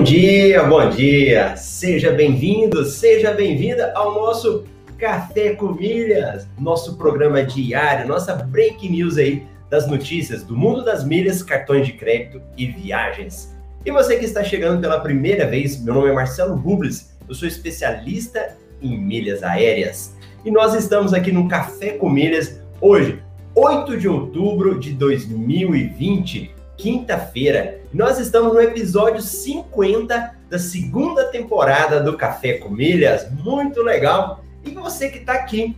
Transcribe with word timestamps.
Bom 0.00 0.04
dia, 0.04 0.62
bom 0.62 0.88
dia! 0.88 1.54
Seja 1.58 2.10
bem-vindo, 2.10 2.86
seja 2.86 3.32
bem-vinda 3.34 3.92
ao 3.94 4.14
nosso 4.14 4.64
Café 4.96 5.50
com 5.50 5.74
Milhas, 5.74 6.48
nosso 6.58 6.96
programa 6.96 7.42
diário, 7.42 8.08
nossa 8.08 8.34
break 8.34 8.88
news 8.88 9.18
aí 9.18 9.46
das 9.68 9.86
notícias 9.86 10.42
do 10.42 10.56
mundo 10.56 10.82
das 10.82 11.04
milhas, 11.04 11.42
cartões 11.42 11.86
de 11.86 11.92
crédito 11.92 12.40
e 12.56 12.66
viagens. 12.66 13.54
E 13.84 13.90
você 13.90 14.16
que 14.16 14.24
está 14.24 14.42
chegando 14.42 14.80
pela 14.80 15.00
primeira 15.00 15.46
vez, 15.46 15.78
meu 15.78 15.92
nome 15.92 16.08
é 16.08 16.12
Marcelo 16.14 16.56
Rubles, 16.56 17.14
eu 17.28 17.34
sou 17.34 17.46
especialista 17.46 18.56
em 18.80 18.96
milhas 18.96 19.42
aéreas. 19.42 20.16
E 20.46 20.50
nós 20.50 20.74
estamos 20.74 21.12
aqui 21.12 21.30
no 21.30 21.46
Café 21.46 21.90
com 21.90 22.08
Milhas 22.08 22.58
hoje, 22.80 23.22
8 23.54 23.98
de 23.98 24.08
outubro 24.08 24.80
de 24.80 24.94
2020, 24.94 26.54
quinta-feira. 26.80 27.80
Nós 27.92 28.18
estamos 28.18 28.54
no 28.54 28.60
episódio 28.60 29.20
50 29.20 30.34
da 30.48 30.58
segunda 30.58 31.26
temporada 31.26 32.00
do 32.00 32.16
Café 32.16 32.54
com 32.54 32.70
Milhas. 32.70 33.30
Muito 33.30 33.82
legal. 33.82 34.42
E 34.64 34.70
você 34.70 35.10
que 35.10 35.18
está 35.18 35.34
aqui 35.34 35.76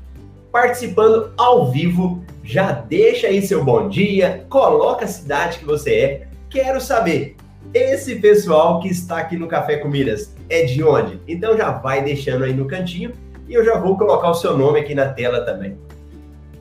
participando 0.53 1.33
ao 1.37 1.73
vivo, 1.73 2.23
já 2.45 2.71
deixa 2.71 3.27
aí 3.27 3.43
seu 3.43 3.65
bom 3.65 3.89
dia, 3.89 4.47
coloca 4.49 5.05
a 5.05 5.09
cidade 5.09 5.59
que 5.59 5.65
você 5.65 5.95
é. 5.95 6.29
Quero 6.49 6.81
saber, 6.81 7.37
esse 7.75 8.17
pessoal 8.17 8.79
que 8.79 8.89
está 8.89 9.19
aqui 9.19 9.37
no 9.37 9.49
Café 9.49 9.79
com 9.79 9.89
Milhas 9.89 10.33
é 10.49 10.63
de 10.63 10.85
onde? 10.85 11.21
Então 11.27 11.57
já 11.57 11.73
vai 11.73 12.05
deixando 12.05 12.45
aí 12.45 12.53
no 12.53 12.67
cantinho 12.67 13.13
e 13.49 13.55
eu 13.55 13.65
já 13.65 13.77
vou 13.77 13.99
colocar 13.99 14.31
o 14.31 14.35
seu 14.35 14.57
nome 14.57 14.79
aqui 14.79 14.95
na 14.95 15.09
tela 15.09 15.45
também. 15.45 15.77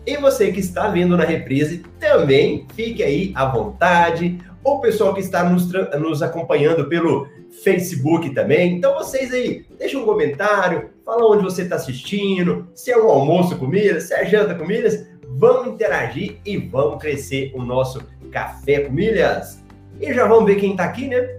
E 0.06 0.18
você 0.18 0.52
que 0.52 0.60
está 0.60 0.88
vendo 0.90 1.16
na 1.16 1.24
reprise, 1.24 1.84
também 2.00 2.66
fique 2.76 3.04
aí 3.04 3.32
à 3.36 3.46
vontade. 3.46 4.40
O 4.64 4.80
pessoal 4.80 5.14
que 5.14 5.20
está 5.20 5.44
nos, 5.44 5.72
nos 6.00 6.22
acompanhando 6.22 6.88
pelo 6.88 7.28
Facebook 7.64 8.32
também. 8.32 8.78
Então 8.78 8.96
vocês 8.96 9.32
aí, 9.32 9.66
deixa 9.78 9.98
um 9.98 10.06
comentário, 10.06 10.90
fala 11.06 11.26
onde 11.26 11.44
você 11.44 11.64
está 11.64 11.76
assistindo, 11.76 12.68
se 12.74 12.92
é 12.92 12.98
um 12.98 13.10
almoço 13.10 13.58
com 13.58 13.68
milhas, 13.68 14.04
se 14.04 14.14
é 14.14 14.26
janta 14.26 14.56
com 14.56 14.66
milhas. 14.66 15.06
Vamos 15.38 15.74
interagir 15.74 16.38
e 16.46 16.58
vamos 16.58 17.02
crescer 17.02 17.52
o 17.56 17.64
nosso 17.64 18.02
Café 18.32 18.82
com 18.82 18.94
Milhas. 18.94 19.62
E 20.00 20.14
já 20.14 20.26
vamos 20.26 20.46
ver 20.46 20.56
quem 20.56 20.72
está 20.72 20.86
aqui, 20.86 21.08
né? 21.08 21.38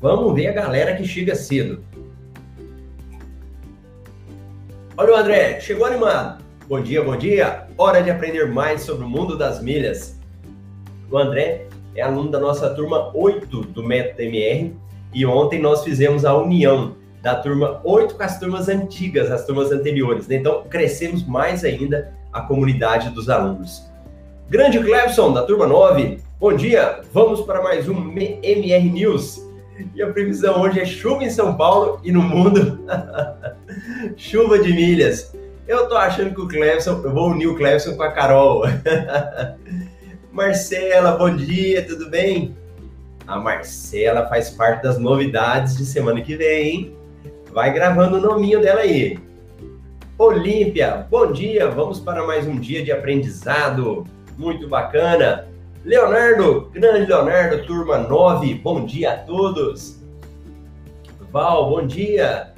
Vamos 0.00 0.34
ver 0.34 0.48
a 0.48 0.52
galera 0.52 0.96
que 0.96 1.04
chega 1.06 1.34
cedo. 1.34 1.82
Olha 4.96 5.12
o 5.12 5.16
André, 5.16 5.60
chegou 5.60 5.84
animado. 5.84 6.45
Bom 6.68 6.80
dia, 6.80 7.00
bom 7.00 7.16
dia! 7.16 7.68
Hora 7.78 8.02
de 8.02 8.10
aprender 8.10 8.52
mais 8.52 8.82
sobre 8.82 9.04
o 9.04 9.08
mundo 9.08 9.38
das 9.38 9.62
milhas. 9.62 10.18
O 11.08 11.16
André 11.16 11.68
é 11.94 12.02
aluno 12.02 12.28
da 12.28 12.40
nossa 12.40 12.68
turma 12.70 13.12
8 13.14 13.60
do 13.66 13.84
Método 13.84 14.22
MR 14.22 14.74
e 15.14 15.24
ontem 15.24 15.60
nós 15.60 15.84
fizemos 15.84 16.24
a 16.24 16.36
união 16.36 16.96
da 17.22 17.36
turma 17.36 17.80
8 17.84 18.16
com 18.16 18.22
as 18.24 18.40
turmas 18.40 18.68
antigas, 18.68 19.30
as 19.30 19.46
turmas 19.46 19.70
anteriores. 19.70 20.26
Né? 20.26 20.34
Então, 20.34 20.64
crescemos 20.68 21.24
mais 21.24 21.62
ainda 21.62 22.12
a 22.32 22.40
comunidade 22.40 23.10
dos 23.10 23.30
alunos. 23.30 23.88
Grande 24.50 24.80
Clebson, 24.80 25.32
da 25.32 25.44
turma 25.44 25.68
9, 25.68 26.18
bom 26.40 26.52
dia! 26.52 27.00
Vamos 27.12 27.42
para 27.42 27.62
mais 27.62 27.88
um 27.88 28.10
MR 28.10 28.90
News. 28.90 29.40
E 29.94 30.02
a 30.02 30.08
previsão 30.08 30.62
hoje 30.62 30.80
é 30.80 30.84
chuva 30.84 31.22
em 31.22 31.30
São 31.30 31.56
Paulo 31.56 32.00
e 32.02 32.10
no 32.10 32.22
mundo, 32.22 32.80
chuva 34.18 34.58
de 34.58 34.72
milhas. 34.72 35.32
Eu 35.66 35.88
tô 35.88 35.96
achando 35.96 36.32
que 36.32 36.40
o 36.40 36.46
Clebson, 36.46 37.00
eu 37.02 37.12
vou 37.12 37.30
unir 37.30 37.48
o 37.48 37.56
Clebson 37.56 37.96
com 37.96 38.02
a 38.04 38.12
Carol. 38.12 38.62
Marcela, 40.30 41.16
bom 41.16 41.34
dia, 41.34 41.84
tudo 41.84 42.08
bem? 42.08 42.56
A 43.26 43.36
Marcela 43.40 44.28
faz 44.28 44.48
parte 44.50 44.84
das 44.84 44.96
novidades 44.96 45.76
de 45.76 45.84
semana 45.84 46.20
que 46.20 46.36
vem, 46.36 46.68
hein? 46.68 46.96
Vai 47.52 47.72
gravando 47.72 48.18
o 48.18 48.20
nominho 48.20 48.60
dela 48.60 48.82
aí. 48.82 49.18
Olímpia, 50.16 51.04
bom 51.10 51.32
dia, 51.32 51.68
vamos 51.68 51.98
para 51.98 52.24
mais 52.24 52.46
um 52.46 52.60
dia 52.60 52.84
de 52.84 52.92
aprendizado. 52.92 54.06
Muito 54.38 54.68
bacana. 54.68 55.48
Leonardo, 55.84 56.70
grande 56.72 57.06
Leonardo, 57.06 57.66
turma 57.66 57.98
9, 57.98 58.54
bom 58.54 58.86
dia 58.86 59.14
a 59.14 59.16
todos. 59.16 60.00
Val, 61.32 61.68
bom 61.70 61.84
dia. 61.84 62.54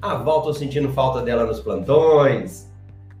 A 0.00 0.14
Val, 0.14 0.42
tô 0.42 0.52
sentindo 0.52 0.92
falta 0.92 1.20
dela 1.22 1.44
nos 1.44 1.58
plantões. 1.58 2.68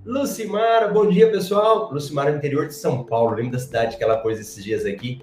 Lucimara, 0.06 0.86
bom 0.86 1.08
dia, 1.08 1.28
pessoal. 1.28 1.90
Lucimara, 1.92 2.30
interior 2.30 2.68
de 2.68 2.74
São 2.74 3.02
Paulo. 3.02 3.34
Lembra 3.34 3.52
da 3.52 3.58
cidade 3.58 3.96
que 3.96 4.04
ela 4.04 4.18
pôs 4.18 4.38
esses 4.38 4.62
dias 4.62 4.86
aqui? 4.86 5.20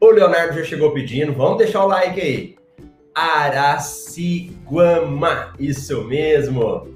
O 0.00 0.10
Leonardo 0.10 0.54
já 0.58 0.64
chegou 0.64 0.90
pedindo. 0.90 1.32
Vamos 1.32 1.58
deixar 1.58 1.84
o 1.84 1.86
like 1.86 2.20
aí. 2.20 2.56
Araciguama, 3.14 4.32
isso 5.60 6.02
mesmo. 6.02 6.88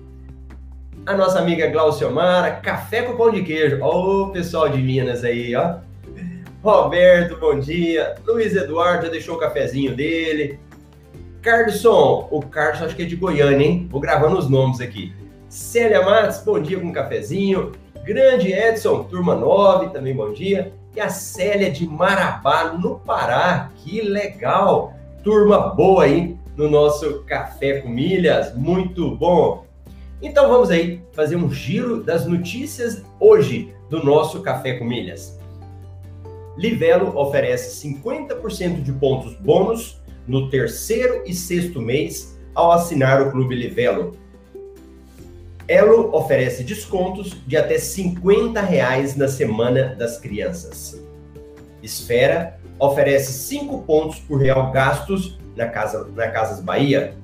A 1.06 1.16
nossa 1.16 1.38
amiga 1.38 1.68
Glauciomara, 1.68 2.56
café 2.56 3.02
com 3.02 3.16
pão 3.16 3.30
de 3.30 3.44
queijo. 3.44 3.78
Ó, 3.80 4.24
o 4.24 4.32
pessoal 4.32 4.68
de 4.68 4.82
Minas 4.82 5.22
aí, 5.22 5.54
ó. 5.54 5.76
Roberto, 6.64 7.36
bom 7.36 7.60
dia. 7.60 8.16
Luiz 8.26 8.56
Eduardo 8.56 9.06
já 9.06 9.12
deixou 9.12 9.36
o 9.36 9.38
cafezinho 9.38 9.94
dele. 9.94 10.58
Carlson, 11.42 12.28
o 12.32 12.42
Carlos 12.42 12.82
acho 12.82 12.96
que 12.96 13.02
é 13.02 13.06
de 13.06 13.14
Goiânia, 13.14 13.64
hein? 13.64 13.86
Vou 13.88 14.00
gravando 14.00 14.36
os 14.36 14.50
nomes 14.50 14.80
aqui. 14.80 15.12
Célia 15.48 16.04
Matos, 16.04 16.42
bom 16.44 16.60
dia 16.60 16.80
com 16.80 16.88
um 16.88 16.92
cafezinho. 16.92 17.72
Grande 18.04 18.52
Edson, 18.52 19.04
turma 19.04 19.36
9, 19.36 19.90
também 19.90 20.14
bom 20.14 20.32
dia. 20.32 20.72
E 20.96 21.00
a 21.00 21.08
Célia 21.08 21.70
de 21.70 21.86
Marabá, 21.86 22.72
no 22.72 22.98
Pará, 22.98 23.70
que 23.76 24.00
legal. 24.00 24.94
Turma 25.22 25.58
boa 25.74 26.04
aí 26.04 26.36
no 26.56 26.68
nosso 26.68 27.22
Café 27.22 27.80
com 27.80 27.88
Milhas, 27.88 28.52
muito 28.56 29.14
bom. 29.14 29.64
Então 30.20 30.48
vamos 30.48 30.70
aí 30.70 31.00
fazer 31.12 31.36
um 31.36 31.48
giro 31.50 32.02
das 32.02 32.26
notícias 32.26 33.04
hoje 33.20 33.72
do 33.88 34.04
nosso 34.04 34.40
Café 34.42 34.74
com 34.74 34.84
Milhas. 34.84 35.38
Livelo 36.56 37.16
oferece 37.16 37.86
50% 37.86 38.82
de 38.82 38.92
pontos 38.92 39.34
bônus 39.36 39.97
no 40.28 40.50
terceiro 40.50 41.22
e 41.26 41.34
sexto 41.34 41.80
mês 41.80 42.38
ao 42.54 42.70
assinar 42.70 43.20
o 43.22 43.32
Clube 43.32 43.54
Livelo. 43.54 44.16
Elo 45.66 46.14
oferece 46.14 46.62
descontos 46.62 47.36
de 47.46 47.56
até 47.56 47.78
50 47.78 48.60
reais 48.60 49.16
na 49.16 49.26
Semana 49.26 49.94
das 49.98 50.18
Crianças. 50.18 51.02
Esfera 51.82 52.58
oferece 52.78 53.32
5 53.32 53.82
pontos 53.82 54.18
por 54.20 54.40
real 54.40 54.70
gastos 54.70 55.38
na, 55.56 55.66
casa, 55.66 56.08
na 56.14 56.28
Casas 56.28 56.60
Bahia. 56.60 57.14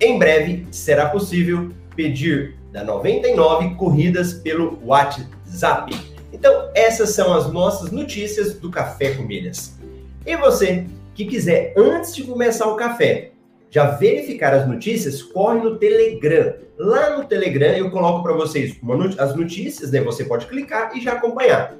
Em 0.00 0.18
breve 0.18 0.66
será 0.70 1.08
possível 1.08 1.70
pedir 1.94 2.56
da 2.72 2.82
99 2.82 3.74
corridas 3.74 4.32
pelo 4.32 4.78
WhatsApp. 4.84 5.94
Então, 6.32 6.70
essas 6.74 7.10
são 7.10 7.34
as 7.34 7.52
nossas 7.52 7.90
notícias 7.90 8.54
do 8.54 8.70
Café 8.70 9.14
com 9.14 9.22
Milhas. 9.22 9.78
E 10.24 10.36
você 10.36 10.86
que 11.14 11.24
quiser, 11.24 11.74
antes 11.76 12.14
de 12.14 12.24
começar 12.24 12.66
o 12.66 12.76
café, 12.76 13.32
já 13.70 13.90
verificar 13.92 14.52
as 14.54 14.66
notícias, 14.68 15.22
corre 15.22 15.60
no 15.60 15.76
Telegram. 15.76 16.54
Lá 16.78 17.16
no 17.16 17.24
Telegram 17.24 17.72
eu 17.72 17.90
coloco 17.90 18.22
para 18.22 18.34
vocês 18.34 18.76
as 19.18 19.34
notícias, 19.34 19.90
né? 19.90 20.00
Você 20.02 20.24
pode 20.24 20.46
clicar 20.46 20.96
e 20.96 21.00
já 21.00 21.12
acompanhar. 21.12 21.74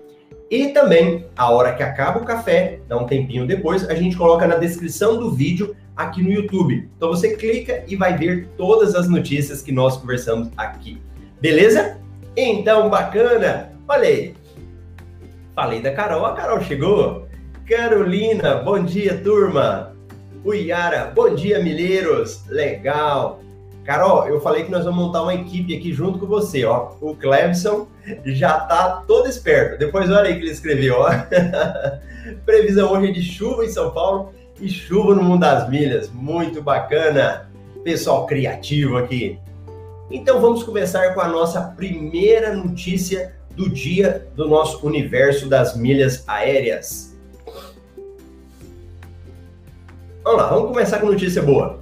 E 0.50 0.69
também, 0.69 1.26
a 1.37 1.50
hora 1.50 1.75
que 1.75 1.82
acaba 1.82 2.20
o 2.20 2.25
café, 2.25 2.81
dá 2.87 2.96
um 2.96 3.06
tempinho 3.06 3.46
depois, 3.46 3.88
a 3.88 3.94
gente 3.94 4.17
coloca 4.17 4.46
na 4.46 4.56
descrição 4.56 5.19
do 5.19 5.31
vídeo 5.31 5.75
aqui 5.96 6.23
no 6.23 6.31
YouTube. 6.31 6.90
Então 6.96 7.08
você 7.08 7.37
clica 7.37 7.85
e 7.88 7.96
vai 7.96 8.17
ver 8.17 8.49
todas 8.56 8.94
as 8.94 9.08
notícias 9.08 9.62
que 9.62 9.73
nós 9.73 9.96
conversamos 9.96 10.50
aqui. 10.56 11.00
Beleza? 11.40 11.99
Então, 12.37 12.88
bacana! 12.88 13.73
Olha 13.88 14.08
aí. 14.08 14.35
Falei 15.55 15.82
da 15.82 15.93
Carol, 15.93 16.25
a 16.25 16.35
Carol 16.35 16.61
chegou. 16.62 17.28
Carolina, 17.75 18.57
bom 18.57 18.85
dia, 18.85 19.17
turma. 19.25 19.97
O 20.45 20.53
Yara, 20.53 21.07
bom 21.07 21.35
dia, 21.35 21.59
milheiros. 21.59 22.47
Legal. 22.47 23.41
Carol, 23.83 24.29
eu 24.29 24.43
falei 24.43 24.65
que 24.65 24.71
nós 24.71 24.85
vamos 24.85 25.07
montar 25.07 25.23
uma 25.23 25.35
equipe 25.35 25.75
aqui 25.75 25.91
junto 25.91 26.19
com 26.19 26.27
você, 26.27 26.67
ó. 26.67 26.91
O 27.01 27.17
Clebson 27.17 27.89
já 28.27 28.61
tá 28.61 29.03
todo 29.09 29.27
esperto. 29.27 29.79
Depois 29.79 30.11
olha 30.11 30.29
aí 30.29 30.35
que 30.35 30.43
ele 30.43 30.51
escreveu, 30.51 30.97
ó. 30.99 31.09
Previsão 32.45 32.93
hoje 32.93 33.09
é 33.09 33.13
de 33.13 33.23
chuva 33.23 33.65
em 33.65 33.71
São 33.71 33.91
Paulo 33.91 34.35
e 34.61 34.69
chuva 34.69 35.15
no 35.15 35.23
mundo 35.23 35.41
das 35.41 35.67
milhas. 35.71 36.11
Muito 36.11 36.61
bacana. 36.61 37.51
Pessoal 37.83 38.27
criativo 38.27 38.99
aqui. 38.99 39.39
Então 40.11 40.43
vamos 40.43 40.63
começar 40.63 41.15
com 41.15 41.23
a 41.23 41.29
nossa 41.29 41.63
primeira 41.75 42.55
notícia 42.55 43.35
do 43.57 43.71
dia 43.71 44.29
do 44.37 44.47
nosso 44.47 44.87
universo 44.87 45.49
das 45.49 45.75
milhas 45.75 46.23
aéreas. 46.27 47.12
Vamos 50.25 50.41
lá, 50.41 50.49
vamos 50.51 50.69
começar 50.69 51.01
com 51.01 51.07
notícia 51.07 51.43
boa. 51.43 51.81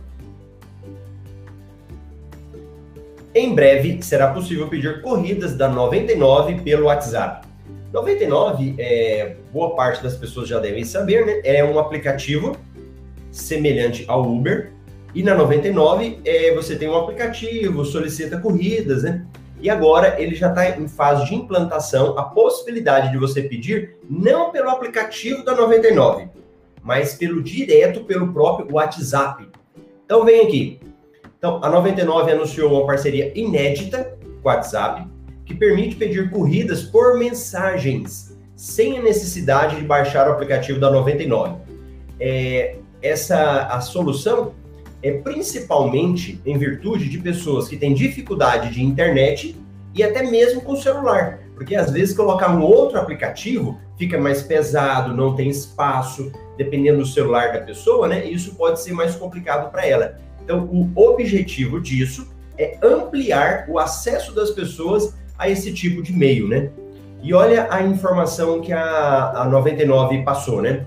Em 3.35 3.55
breve 3.55 4.03
será 4.03 4.33
possível 4.33 4.67
pedir 4.67 5.03
corridas 5.03 5.55
da 5.55 5.69
99 5.69 6.63
pelo 6.63 6.87
WhatsApp. 6.87 7.47
99, 7.93 8.77
é, 8.79 9.37
boa 9.53 9.75
parte 9.77 10.03
das 10.03 10.17
pessoas 10.17 10.49
já 10.49 10.59
devem 10.59 10.85
saber, 10.85 11.27
né? 11.27 11.41
É 11.45 11.63
um 11.63 11.79
aplicativo 11.79 12.57
semelhante 13.31 14.07
ao 14.09 14.23
Uber. 14.23 14.73
E 15.15 15.23
na 15.23 15.35
99 15.35 16.21
é, 16.25 16.55
você 16.55 16.77
tem 16.77 16.89
um 16.89 16.97
aplicativo, 16.97 17.85
solicita 17.85 18.41
corridas, 18.41 19.03
né? 19.03 19.27
E 19.61 19.69
agora 19.69 20.19
ele 20.19 20.35
já 20.35 20.49
está 20.49 20.79
em 20.79 20.89
fase 20.89 21.27
de 21.27 21.35
implantação 21.35 22.19
a 22.19 22.23
possibilidade 22.23 23.11
de 23.11 23.19
você 23.19 23.43
pedir 23.43 23.99
não 24.09 24.51
pelo 24.51 24.71
aplicativo 24.71 25.45
da 25.45 25.55
99, 25.55 26.31
mas 26.83 27.15
pelo 27.15 27.43
direto 27.43 28.05
pelo 28.05 28.33
próprio 28.33 28.73
WhatsApp. 28.73 29.49
Então 30.05 30.25
vem 30.25 30.41
aqui. 30.41 30.81
Então 31.39 31.61
a 31.63 31.69
99 31.69 32.33
anunciou 32.33 32.73
uma 32.73 32.87
parceria 32.87 33.33
inédita 33.39 34.17
com 34.43 34.49
o 34.49 34.53
WhatsApp 34.53 35.07
que 35.45 35.55
permite 35.55 35.97
pedir 35.97 36.31
corridas 36.31 36.83
por 36.83 37.19
mensagens 37.19 38.37
sem 38.55 38.99
a 38.99 39.03
necessidade 39.03 39.77
de 39.77 39.83
baixar 39.83 40.29
o 40.29 40.33
aplicativo 40.33 40.79
da 40.79 40.91
99. 40.91 41.57
É, 42.21 42.77
essa 43.03 43.63
a 43.63 43.81
solução 43.81 44.53
é 45.03 45.13
principalmente 45.13 46.41
em 46.45 46.59
virtude 46.59 47.09
de 47.09 47.19
pessoas 47.19 47.69
que 47.69 47.77
têm 47.77 47.95
dificuldade 47.95 48.75
de 48.75 48.83
internet 48.85 49.57
e 49.95 50.03
até 50.03 50.23
mesmo 50.23 50.61
com 50.61 50.77
celular, 50.77 51.41
porque 51.55 51.75
às 51.75 51.91
vezes 51.91 52.15
colocar 52.15 52.55
um 52.55 52.63
outro 52.63 52.99
aplicativo 52.99 53.81
fica 53.97 54.19
mais 54.19 54.43
pesado, 54.43 55.15
não 55.15 55.35
tem 55.35 55.49
espaço, 55.49 56.31
dependendo 56.61 56.99
do 56.99 57.07
celular 57.07 57.55
da 57.55 57.61
pessoa, 57.61 58.07
né? 58.07 58.23
Isso 58.27 58.55
pode 58.55 58.83
ser 58.83 58.93
mais 58.93 59.17
complicado 59.17 59.71
para 59.71 59.87
ela. 59.87 60.19
Então, 60.45 60.69
o 60.71 60.93
objetivo 60.95 61.81
disso 61.81 62.31
é 62.59 62.77
ampliar 62.83 63.65
o 63.67 63.79
acesso 63.79 64.35
das 64.35 64.51
pessoas 64.51 65.15
a 65.39 65.49
esse 65.49 65.73
tipo 65.73 66.03
de 66.03 66.13
meio, 66.13 66.47
né? 66.47 66.71
E 67.23 67.33
olha 67.33 67.67
a 67.71 67.83
informação 67.83 68.61
que 68.61 68.75
a, 68.75 69.41
a 69.41 69.47
99 69.47 70.23
passou, 70.23 70.61
né? 70.61 70.87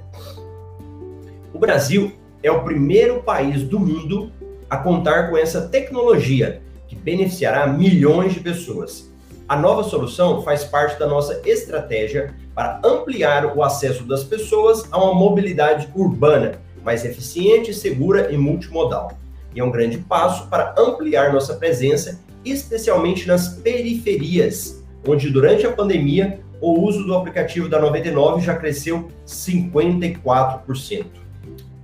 O 1.51 1.57
Brasil 1.57 2.11
é 2.43 2.51
o 2.51 2.63
primeiro 2.63 3.23
país 3.23 3.63
do 3.63 3.79
mundo 3.79 4.31
a 4.69 4.77
contar 4.77 5.31
com 5.31 5.37
essa 5.37 5.69
tecnologia 5.69 6.61
que 6.87 6.95
beneficiará 6.95 7.65
milhões 7.65 8.35
de 8.35 8.41
pessoas. 8.41 9.11
A 9.47 9.57
nova 9.57 9.83
solução 9.83 10.41
faz 10.41 10.63
parte 10.63 10.97
da 10.97 11.05
nossa 11.05 11.41
estratégia 11.45 12.33
para 12.55 12.79
ampliar 12.83 13.57
o 13.57 13.61
acesso 13.61 14.05
das 14.05 14.23
pessoas 14.23 14.85
a 14.89 14.97
uma 14.97 15.13
mobilidade 15.13 15.89
urbana 15.93 16.61
mais 16.83 17.03
eficiente, 17.03 17.73
segura 17.73 18.31
e 18.31 18.37
multimodal. 18.37 19.11
E 19.53 19.59
é 19.59 19.63
um 19.63 19.71
grande 19.71 19.97
passo 19.97 20.47
para 20.47 20.73
ampliar 20.77 21.33
nossa 21.33 21.55
presença, 21.55 22.19
especialmente 22.45 23.27
nas 23.27 23.49
periferias, 23.49 24.81
onde 25.07 25.29
durante 25.29 25.65
a 25.65 25.71
pandemia 25.71 26.39
o 26.61 26.79
uso 26.79 27.03
do 27.03 27.13
aplicativo 27.13 27.67
da 27.67 27.79
99 27.79 28.41
já 28.41 28.55
cresceu 28.55 29.09
54%. 29.27 31.05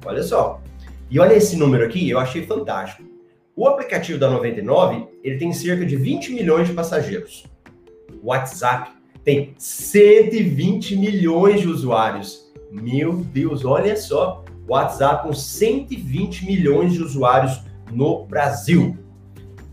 Olha 0.06 0.24
só. 0.24 0.62
E 1.12 1.20
olha 1.20 1.34
esse 1.34 1.58
número 1.58 1.84
aqui, 1.86 2.10
eu 2.10 2.20
achei 2.20 2.46
fantástico. 2.46 3.09
O 3.60 3.68
aplicativo 3.68 4.18
da 4.18 4.30
99, 4.30 5.06
ele 5.22 5.38
tem 5.38 5.52
cerca 5.52 5.86
de 5.86 5.98
20 5.98 6.32
milhões 6.32 6.70
de 6.70 6.74
passageiros. 6.74 7.44
O 8.24 8.28
WhatsApp 8.30 8.92
tem 9.22 9.54
120 9.58 10.96
milhões 10.96 11.60
de 11.60 11.68
usuários. 11.68 12.50
Meu 12.72 13.18
Deus, 13.18 13.66
olha 13.66 13.98
só. 13.98 14.46
WhatsApp 14.66 15.28
com 15.28 15.34
120 15.34 16.46
milhões 16.46 16.94
de 16.94 17.04
usuários 17.04 17.62
no 17.92 18.26
Brasil. 18.28 18.98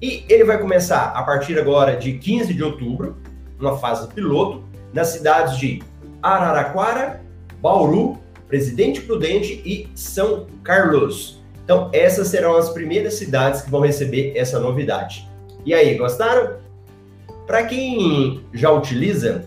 E 0.02 0.24
ele 0.28 0.42
vai 0.42 0.60
começar 0.60 1.12
a 1.14 1.22
partir 1.22 1.56
agora 1.56 1.94
de 1.94 2.18
15 2.18 2.52
de 2.52 2.64
outubro, 2.64 3.18
uma 3.56 3.78
fase 3.78 4.08
piloto, 4.12 4.64
nas 4.92 5.10
cidades 5.10 5.58
de 5.58 5.80
Araraquara, 6.20 7.22
Bauru, 7.62 8.18
Presidente 8.48 9.00
Prudente 9.00 9.62
e 9.64 9.88
São 9.94 10.48
Carlos. 10.64 11.35
Então, 11.66 11.90
essas 11.92 12.28
serão 12.28 12.56
as 12.56 12.70
primeiras 12.70 13.14
cidades 13.14 13.60
que 13.60 13.70
vão 13.72 13.80
receber 13.80 14.34
essa 14.36 14.60
novidade. 14.60 15.28
E 15.64 15.74
aí, 15.74 15.96
gostaram? 15.96 16.58
Para 17.44 17.64
quem 17.64 18.40
já 18.54 18.70
utiliza 18.70 19.44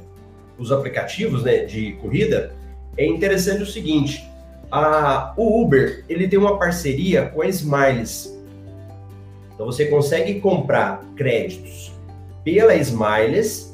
os 0.57 0.69
aplicativos 0.69 1.43
né, 1.43 1.59
de 1.59 1.93
corrida, 1.93 2.53
é 2.97 3.05
interessante 3.05 3.63
o 3.63 3.65
seguinte: 3.65 4.29
a, 4.69 5.33
o 5.37 5.61
Uber 5.61 6.03
ele 6.09 6.27
tem 6.27 6.37
uma 6.37 6.59
parceria 6.59 7.27
com 7.27 7.41
a 7.41 7.47
Smiles. 7.47 8.37
Então 9.53 9.65
você 9.65 9.85
consegue 9.85 10.41
comprar 10.41 11.01
créditos 11.15 11.93
pela 12.43 12.75
Smiles 12.75 13.69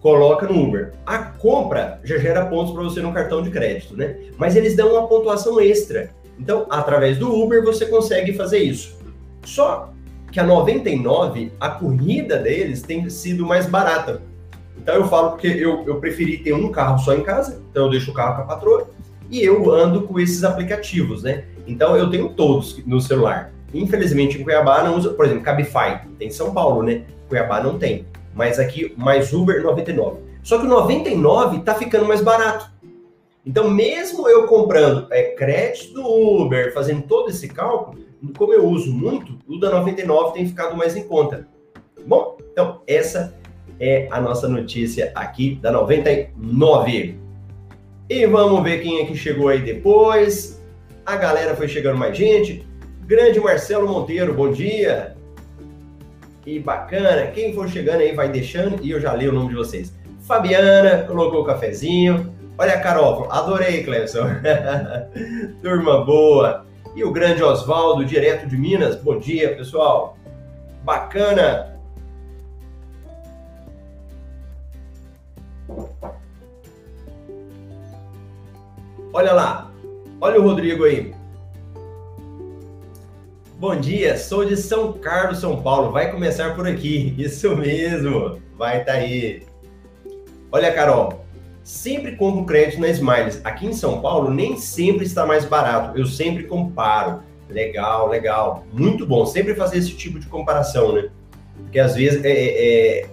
coloca 0.00 0.46
no 0.46 0.62
Uber. 0.62 0.92
A 1.04 1.18
compra 1.18 2.00
já 2.02 2.16
gera 2.16 2.46
pontos 2.46 2.74
para 2.74 2.82
você 2.82 3.02
no 3.02 3.12
cartão 3.12 3.42
de 3.42 3.50
crédito, 3.50 3.94
né? 3.94 4.16
Mas 4.38 4.54
eles 4.56 4.74
dão 4.74 4.92
uma 4.92 5.06
pontuação 5.06 5.60
extra. 5.60 6.10
Então, 6.38 6.66
através 6.70 7.18
do 7.18 7.32
Uber, 7.32 7.62
você 7.62 7.86
consegue 7.86 8.32
fazer 8.32 8.58
isso. 8.58 8.98
Só 9.44 9.92
que 10.32 10.40
a 10.40 10.44
99, 10.44 11.52
a 11.60 11.68
corrida 11.70 12.38
deles 12.38 12.82
tem 12.82 13.08
sido 13.08 13.46
mais 13.46 13.66
barata. 13.66 14.22
Então, 14.76 14.96
eu 14.96 15.06
falo 15.06 15.30
porque 15.30 15.46
eu, 15.46 15.84
eu 15.86 16.00
preferi 16.00 16.38
ter 16.38 16.52
um 16.52 16.70
carro 16.70 16.98
só 16.98 17.14
em 17.14 17.22
casa, 17.22 17.62
então 17.70 17.84
eu 17.84 17.90
deixo 17.90 18.10
o 18.10 18.14
carro 18.14 18.36
com 18.36 18.42
a 18.42 18.46
patroa, 18.46 18.90
e 19.30 19.40
eu 19.42 19.70
ando 19.72 20.02
com 20.02 20.18
esses 20.18 20.44
aplicativos, 20.44 21.22
né? 21.22 21.44
Então, 21.66 21.96
eu 21.96 22.10
tenho 22.10 22.28
todos 22.30 22.84
no 22.84 23.00
celular. 23.00 23.52
Infelizmente, 23.72 24.38
em 24.38 24.44
Cuiabá 24.44 24.82
não 24.82 24.96
usa, 24.96 25.10
por 25.10 25.24
exemplo, 25.24 25.42
Cabify, 25.42 26.00
tem 26.18 26.30
São 26.30 26.52
Paulo, 26.52 26.82
né? 26.82 27.04
Cuiabá 27.28 27.62
não 27.62 27.78
tem 27.78 28.04
mas 28.34 28.58
aqui 28.58 28.92
mais 28.96 29.32
Uber 29.32 29.62
99. 29.62 30.18
Só 30.42 30.58
que 30.58 30.66
o 30.66 30.68
99 30.68 31.60
tá 31.60 31.74
ficando 31.74 32.04
mais 32.04 32.20
barato. 32.20 32.70
Então, 33.46 33.70
mesmo 33.70 34.28
eu 34.28 34.46
comprando 34.46 35.06
é, 35.10 35.34
crédito 35.34 35.94
do 35.94 36.06
Uber, 36.06 36.72
fazendo 36.72 37.02
todo 37.02 37.28
esse 37.28 37.48
cálculo, 37.48 37.98
como 38.38 38.54
eu 38.54 38.66
uso 38.66 38.92
muito, 38.92 39.38
o 39.46 39.58
da 39.58 39.70
99 39.70 40.32
tem 40.32 40.46
ficado 40.46 40.76
mais 40.76 40.96
em 40.96 41.04
conta. 41.04 41.46
Bom, 42.06 42.38
então 42.52 42.80
essa 42.86 43.34
é 43.78 44.08
a 44.10 44.20
nossa 44.20 44.48
notícia 44.48 45.12
aqui 45.14 45.56
da 45.56 45.70
99. 45.70 47.18
E 48.08 48.26
vamos 48.26 48.62
ver 48.62 48.82
quem 48.82 49.00
é 49.00 49.04
que 49.06 49.16
chegou 49.16 49.48
aí 49.48 49.60
depois. 49.60 50.62
A 51.04 51.16
galera 51.16 51.54
foi 51.54 51.68
chegando 51.68 51.98
mais 51.98 52.16
gente. 52.16 52.66
Grande 53.06 53.40
Marcelo 53.40 53.86
Monteiro, 53.86 54.32
bom 54.32 54.50
dia. 54.50 55.16
Que 56.42 56.58
bacana. 56.58 57.26
Quem 57.26 57.54
for 57.54 57.68
chegando 57.68 58.00
aí 58.00 58.12
vai 58.12 58.28
deixando 58.28 58.82
e 58.82 58.90
eu 58.90 59.00
já 59.00 59.14
li 59.14 59.28
o 59.28 59.32
nome 59.32 59.50
de 59.50 59.54
vocês. 59.54 59.92
Fabiana 60.20 61.04
colocou 61.04 61.42
o 61.42 61.44
cafezinho. 61.44 62.33
Olha 62.56 62.80
Carol, 62.80 63.30
adorei, 63.32 63.82
Clemson. 63.82 64.26
Turma 65.60 66.04
boa. 66.04 66.64
E 66.94 67.02
o 67.02 67.10
grande 67.10 67.42
Oswaldo, 67.42 68.04
direto 68.04 68.46
de 68.46 68.56
Minas. 68.56 68.94
Bom 68.94 69.18
dia, 69.18 69.56
pessoal. 69.56 70.16
Bacana. 70.84 71.76
Olha 79.12 79.32
lá. 79.32 79.70
Olha 80.20 80.40
o 80.40 80.44
Rodrigo 80.44 80.84
aí. 80.84 81.12
Bom 83.58 83.76
dia, 83.76 84.16
sou 84.16 84.44
de 84.44 84.56
São 84.56 84.92
Carlos, 84.92 85.38
São 85.38 85.60
Paulo. 85.60 85.90
Vai 85.90 86.12
começar 86.12 86.54
por 86.54 86.68
aqui. 86.68 87.14
Isso 87.18 87.56
mesmo. 87.56 88.40
Vai 88.56 88.84
tá 88.84 88.92
aí. 88.92 89.44
Olha, 90.52 90.72
Carol, 90.72 91.23
sempre 91.64 92.14
compro 92.14 92.44
crédito 92.44 92.80
na 92.80 92.88
Smiles. 92.88 93.40
Aqui 93.42 93.66
em 93.66 93.72
São 93.72 94.02
Paulo 94.02 94.30
nem 94.32 94.58
sempre 94.58 95.06
está 95.06 95.26
mais 95.26 95.46
barato. 95.46 95.98
Eu 95.98 96.06
sempre 96.06 96.44
comparo. 96.44 97.22
Legal, 97.48 98.08
legal. 98.08 98.64
Muito 98.72 99.06
bom. 99.06 99.24
Sempre 99.24 99.54
fazer 99.54 99.78
esse 99.78 99.94
tipo 99.94 100.20
de 100.20 100.26
comparação, 100.26 100.92
né? 100.92 101.08
Porque 101.62 101.78
às 101.78 101.94
vezes 101.94 102.22
é, 102.22 102.30
é, 102.30 103.00
é 103.00 103.06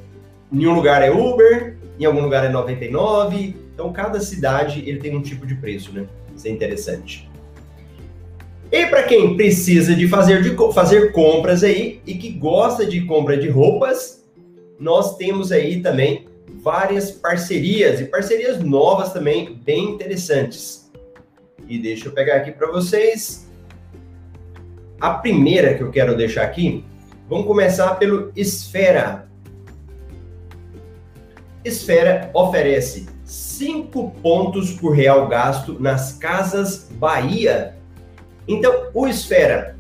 em 0.52 0.68
um 0.68 0.74
lugar 0.74 1.02
é 1.02 1.10
Uber, 1.10 1.78
em 1.98 2.04
algum 2.04 2.22
lugar 2.22 2.44
é 2.44 2.50
99. 2.50 3.56
Então 3.74 3.92
cada 3.94 4.20
cidade 4.20 4.84
ele 4.86 5.00
tem 5.00 5.16
um 5.16 5.22
tipo 5.22 5.48
de 5.48 5.56
preço, 5.56 5.94
né? 5.94 6.06
Isso 6.36 6.48
é 6.48 6.52
interessante. 6.52 7.32
E 8.70 8.86
para 8.86 9.04
quem 9.04 9.36
precisa 9.36 9.96
de 9.96 10.08
fazer, 10.08 10.42
de 10.42 10.56
fazer 10.74 11.12
compras 11.12 11.64
aí 11.64 12.02
e 12.06 12.16
que 12.16 12.30
gosta 12.32 12.86
de 12.86 13.02
compra 13.02 13.38
de 13.38 13.50
roupas, 13.50 14.26
nós 14.80 15.18
temos 15.18 15.52
aí 15.52 15.82
também 15.82 16.26
várias 16.62 17.12
parcerias 17.12 18.00
e 18.00 18.06
parcerias 18.06 18.60
novas 18.60 19.12
também 19.12 19.56
bem 19.56 19.92
interessantes. 19.92 20.92
E 21.68 21.78
deixa 21.78 22.08
eu 22.08 22.12
pegar 22.12 22.38
aqui 22.38 22.52
para 22.52 22.72
vocês. 22.72 23.50
A 25.00 25.14
primeira 25.14 25.74
que 25.74 25.82
eu 25.82 25.92
quero 25.92 26.16
deixar 26.16 26.44
aqui, 26.44 26.86
vamos 27.28 27.48
começar 27.48 27.96
pelo 27.96 28.32
Esfera. 28.36 29.30
Esfera 31.64 32.30
oferece 32.34 33.08
5 33.24 34.12
pontos 34.22 34.72
por 34.72 34.92
real 34.92 35.28
gasto 35.28 35.80
nas 35.80 36.14
Casas 36.14 36.90
Bahia 36.94 37.82
então, 38.48 38.88
o 38.94 39.08
Esfera, 39.08 39.78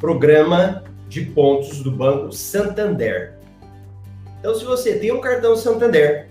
programa 0.00 0.82
de 1.08 1.26
pontos 1.26 1.80
do 1.80 1.92
Banco 1.92 2.32
Santander. 2.32 3.37
Então, 4.38 4.54
se 4.54 4.64
você 4.64 4.94
tem 4.94 5.12
um 5.12 5.20
cartão 5.20 5.56
Santander 5.56 6.28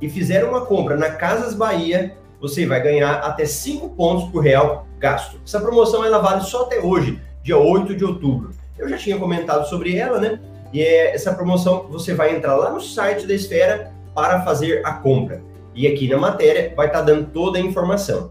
e 0.00 0.08
fizer 0.08 0.44
uma 0.44 0.64
compra 0.64 0.96
na 0.96 1.10
Casas 1.10 1.54
Bahia, 1.54 2.16
você 2.40 2.66
vai 2.66 2.80
ganhar 2.80 3.14
até 3.14 3.44
5 3.44 3.90
pontos 3.90 4.30
por 4.30 4.40
real 4.40 4.86
gasto. 4.98 5.40
Essa 5.44 5.60
promoção 5.60 6.04
ela 6.04 6.18
vale 6.18 6.42
só 6.42 6.62
até 6.62 6.78
hoje, 6.78 7.20
dia 7.42 7.58
8 7.58 7.96
de 7.96 8.04
outubro. 8.04 8.50
Eu 8.78 8.88
já 8.88 8.96
tinha 8.96 9.18
comentado 9.18 9.68
sobre 9.68 9.96
ela, 9.96 10.20
né? 10.20 10.40
E 10.72 10.82
é, 10.82 11.14
essa 11.14 11.34
promoção 11.34 11.86
você 11.90 12.14
vai 12.14 12.36
entrar 12.36 12.54
lá 12.56 12.70
no 12.70 12.80
site 12.80 13.26
da 13.26 13.34
Esfera 13.34 13.92
para 14.14 14.42
fazer 14.42 14.82
a 14.84 14.92
compra. 14.92 15.42
E 15.74 15.86
aqui 15.86 16.08
na 16.08 16.18
matéria 16.18 16.72
vai 16.76 16.86
estar 16.86 17.00
tá 17.00 17.04
dando 17.04 17.26
toda 17.30 17.58
a 17.58 17.60
informação. 17.60 18.30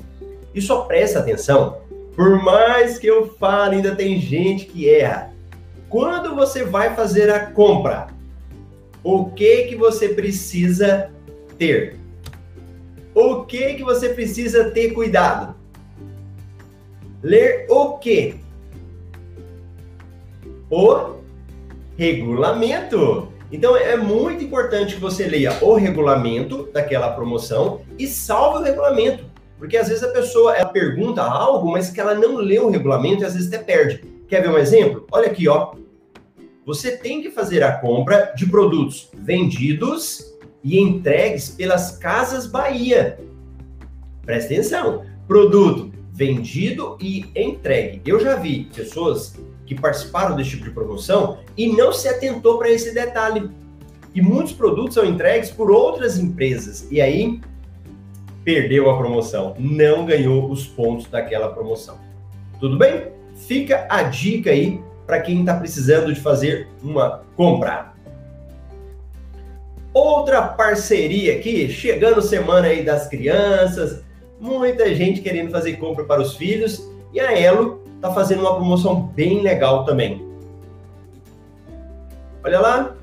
E 0.54 0.62
só 0.62 0.82
presta 0.82 1.20
atenção, 1.20 1.78
por 2.16 2.42
mais 2.44 2.98
que 2.98 3.08
eu 3.08 3.36
fale, 3.38 3.78
ainda 3.78 3.96
tem 3.96 4.20
gente 4.20 4.66
que 4.66 4.90
erra. 4.90 5.32
Quando 5.90 6.36
você 6.36 6.64
vai 6.64 6.96
fazer 6.96 7.30
a 7.30 7.52
compra, 7.52 8.08
o 9.08 9.32
que 9.32 9.64
que 9.68 9.76
você 9.78 10.10
precisa 10.10 11.10
ter? 11.58 11.96
O 13.16 13.46
que 13.46 13.76
que 13.76 13.84
você 13.84 14.10
precisa 14.10 14.70
ter 14.72 14.90
cuidado? 14.90 15.56
Ler 17.24 17.68
o 17.70 17.98
quê? 18.00 18.36
O 20.70 21.22
regulamento. 21.98 23.32
Então 23.50 23.78
é 23.78 23.96
muito 23.96 24.44
importante 24.44 24.96
que 24.96 25.00
você 25.02 25.26
leia 25.26 25.58
o 25.64 25.76
regulamento 25.76 26.70
daquela 26.74 27.14
promoção 27.14 27.80
e 27.98 28.08
salve 28.08 28.60
o 28.60 28.64
regulamento. 28.64 29.24
Porque 29.58 29.78
às 29.78 29.88
vezes 29.88 30.04
a 30.04 30.12
pessoa 30.12 30.54
ela 30.54 30.68
pergunta 30.68 31.24
algo, 31.24 31.72
mas 31.72 31.90
que 31.90 32.02
ela 32.02 32.14
não 32.14 32.36
leu 32.36 32.66
o 32.66 32.70
regulamento 32.70 33.24
e 33.24 33.26
às 33.26 33.36
vezes 33.36 33.48
até 33.48 33.64
perde. 33.64 34.04
Quer 34.28 34.42
ver 34.42 34.50
um 34.50 34.58
exemplo? 34.58 35.08
Olha 35.10 35.28
aqui, 35.28 35.48
ó. 35.48 35.72
Você 36.68 36.98
tem 36.98 37.22
que 37.22 37.32
fazer 37.32 37.64
a 37.64 37.78
compra 37.78 38.34
de 38.36 38.46
produtos 38.46 39.10
vendidos 39.18 40.36
e 40.62 40.78
entregues 40.78 41.48
pelas 41.48 41.98
Casas 41.98 42.46
Bahia. 42.46 43.22
Presta 44.26 44.54
atenção. 44.54 45.06
Produto 45.26 45.94
vendido 46.12 46.98
e 47.00 47.26
entregue. 47.34 48.02
Eu 48.06 48.20
já 48.20 48.36
vi 48.36 48.66
pessoas 48.76 49.40
que 49.66 49.76
participaram 49.76 50.36
desse 50.36 50.50
tipo 50.50 50.66
de 50.66 50.72
promoção 50.72 51.38
e 51.56 51.68
não 51.68 51.94
se 51.94 52.10
atentou 52.10 52.58
para 52.58 52.70
esse 52.70 52.94
detalhe. 52.94 53.50
E 54.14 54.22
muitos 54.22 54.52
produtos 54.52 54.96
são 54.96 55.06
entregues 55.06 55.50
por 55.50 55.72
outras 55.72 56.20
empresas. 56.20 56.86
E 56.92 57.00
aí 57.00 57.40
perdeu 58.44 58.90
a 58.90 58.98
promoção, 58.98 59.56
não 59.58 60.06
ganhou 60.06 60.52
os 60.52 60.68
pontos 60.68 61.08
daquela 61.08 61.48
promoção. 61.48 61.98
Tudo 62.60 62.78
bem? 62.78 63.08
Fica 63.48 63.88
a 63.90 64.04
dica 64.04 64.50
aí 64.50 64.82
para 65.08 65.22
quem 65.22 65.40
está 65.40 65.56
precisando 65.56 66.14
de 66.14 66.20
fazer 66.20 66.68
uma 66.84 67.24
compra. 67.38 67.94
Outra 69.94 70.42
parceria 70.42 71.38
aqui, 71.38 71.70
chegando 71.70 72.22
semana 72.22 72.68
aí 72.68 72.84
das 72.84 73.08
crianças, 73.08 74.04
muita 74.40 74.94
gente 74.94 75.22
querendo 75.22 75.50
fazer 75.50 75.78
compra 75.78 76.04
para 76.04 76.22
os 76.22 76.36
filhos 76.36 76.88
e 77.14 77.20
a 77.20 77.32
Elo 77.36 77.82
está 77.96 78.14
fazendo 78.14 78.42
uma 78.42 78.56
promoção 78.56 79.02
bem 79.02 79.42
legal 79.42 79.86
também. 79.86 80.28
Olha 82.44 82.60
lá. 82.60 82.96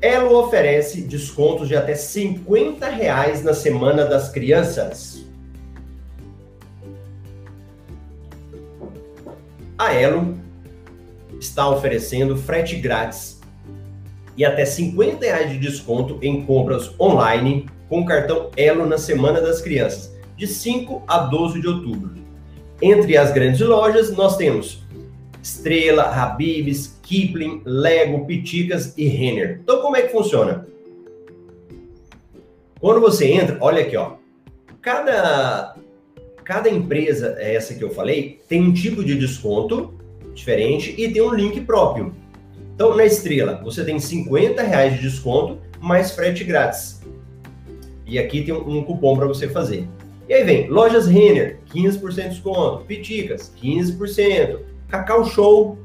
Elo 0.00 0.38
oferece 0.38 1.02
descontos 1.02 1.68
de 1.68 1.76
até 1.76 1.94
50 1.94 2.88
reais 2.88 3.44
na 3.44 3.54
Semana 3.54 4.04
das 4.04 4.30
Crianças. 4.30 5.15
A 9.78 9.92
Elo 9.92 10.38
está 11.38 11.68
oferecendo 11.68 12.36
frete 12.36 12.76
grátis 12.76 13.40
e 14.36 14.44
até 14.44 14.64
50 14.64 15.24
reais 15.24 15.50
de 15.50 15.58
desconto 15.58 16.18
em 16.22 16.44
compras 16.44 16.98
online 16.98 17.66
com 17.88 18.00
o 18.00 18.06
cartão 18.06 18.50
Elo 18.56 18.86
na 18.86 18.96
Semana 18.96 19.40
das 19.40 19.60
Crianças 19.60 20.14
de 20.36 20.46
5 20.46 21.02
a 21.06 21.18
12 21.18 21.60
de 21.60 21.68
outubro. 21.68 22.14
Entre 22.80 23.16
as 23.16 23.32
grandes 23.32 23.60
lojas, 23.60 24.10
nós 24.12 24.36
temos 24.36 24.82
Estrela, 25.42 26.04
Habibs, 26.04 26.98
Kipling, 27.02 27.62
Lego, 27.64 28.26
Piticas 28.26 28.96
e 28.96 29.06
Renner. 29.08 29.60
Então, 29.62 29.80
como 29.80 29.96
é 29.96 30.02
que 30.02 30.12
funciona? 30.12 30.66
Quando 32.80 33.00
você 33.00 33.30
entra, 33.30 33.56
olha 33.60 33.82
aqui, 33.82 33.96
ó. 33.96 34.14
Cada, 34.82 35.76
cada 36.46 36.70
empresa, 36.70 37.34
é 37.38 37.56
essa 37.56 37.74
que 37.74 37.82
eu 37.82 37.90
falei, 37.90 38.40
tem 38.48 38.62
um 38.62 38.72
tipo 38.72 39.04
de 39.04 39.18
desconto 39.18 39.92
diferente 40.32 40.94
e 40.96 41.12
tem 41.12 41.20
um 41.20 41.34
link 41.34 41.60
próprio. 41.62 42.14
Então, 42.72 42.96
na 42.96 43.04
Estrela, 43.04 43.60
você 43.64 43.84
tem 43.84 43.98
50 43.98 44.62
reais 44.62 44.94
de 44.94 45.00
desconto 45.00 45.58
mais 45.80 46.12
frete 46.12 46.44
grátis. 46.44 47.00
E 48.06 48.16
aqui 48.16 48.44
tem 48.44 48.54
um, 48.54 48.84
cupom 48.84 49.16
para 49.16 49.26
você 49.26 49.48
fazer. 49.48 49.88
E 50.28 50.34
aí 50.34 50.44
vem 50.44 50.68
lojas 50.68 51.08
Renner, 51.08 51.58
15% 51.74 52.14
de 52.14 52.28
desconto, 52.28 52.84
Piticas, 52.84 53.52
15%, 53.60 54.60
Cacau 54.88 55.24
Show, 55.24 55.76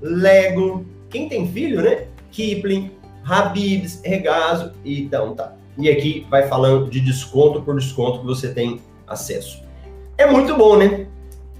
Lego, 0.00 0.86
quem 1.10 1.28
tem 1.28 1.46
filho, 1.46 1.82
né? 1.82 2.06
Kipling, 2.30 2.92
Habibs, 3.22 4.00
Regazo, 4.02 4.72
então 4.86 5.34
tá. 5.34 5.54
E 5.76 5.90
aqui 5.90 6.26
vai 6.30 6.48
falando 6.48 6.88
de 6.88 6.98
desconto 6.98 7.60
por 7.60 7.78
desconto 7.78 8.20
que 8.20 8.26
você 8.26 8.54
tem 8.54 8.80
acesso. 9.06 9.70
É 10.22 10.26
muito 10.26 10.56
bom, 10.56 10.76
né? 10.76 11.08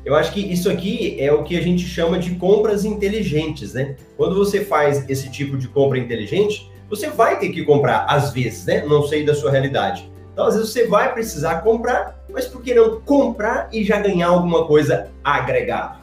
Eu 0.04 0.14
acho 0.14 0.32
que 0.32 0.40
isso 0.40 0.70
aqui 0.70 1.16
é 1.18 1.32
o 1.32 1.42
que 1.42 1.58
a 1.58 1.60
gente 1.60 1.84
chama 1.84 2.16
de 2.16 2.36
compras 2.36 2.84
inteligentes, 2.84 3.74
né? 3.74 3.96
Quando 4.16 4.36
você 4.36 4.64
faz 4.64 5.04
esse 5.10 5.28
tipo 5.28 5.58
de 5.58 5.66
compra 5.66 5.98
inteligente, 5.98 6.70
você 6.88 7.10
vai 7.10 7.40
ter 7.40 7.48
que 7.48 7.64
comprar 7.64 8.06
às 8.08 8.32
vezes, 8.32 8.64
né? 8.64 8.84
Não 8.86 9.02
sei 9.02 9.24
da 9.24 9.34
sua 9.34 9.50
realidade. 9.50 10.08
Então, 10.32 10.46
às 10.46 10.54
vezes 10.54 10.70
você 10.70 10.86
vai 10.86 11.12
precisar 11.12 11.56
comprar, 11.62 12.24
mas 12.32 12.46
por 12.46 12.62
que 12.62 12.72
não 12.72 13.00
comprar 13.00 13.68
e 13.72 13.82
já 13.82 13.98
ganhar 13.98 14.28
alguma 14.28 14.64
coisa 14.64 15.08
agregada? 15.24 15.96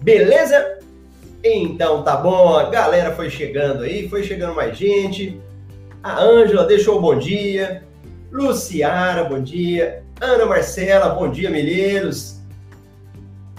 Beleza? 0.00 0.78
Então 1.42 2.04
tá 2.04 2.16
bom, 2.16 2.56
a 2.56 2.70
galera 2.70 3.10
foi 3.16 3.28
chegando 3.28 3.82
aí, 3.82 4.08
foi 4.08 4.22
chegando 4.22 4.54
mais 4.54 4.78
gente. 4.78 5.36
A 6.00 6.22
Ângela 6.22 6.64
deixou 6.64 7.00
bom 7.00 7.18
dia. 7.18 7.82
Luciara, 8.30 9.24
bom 9.24 9.42
dia. 9.42 10.01
Ana 10.22 10.46
Marcela, 10.46 11.08
bom 11.08 11.28
dia, 11.28 11.50
Milheiros. 11.50 12.40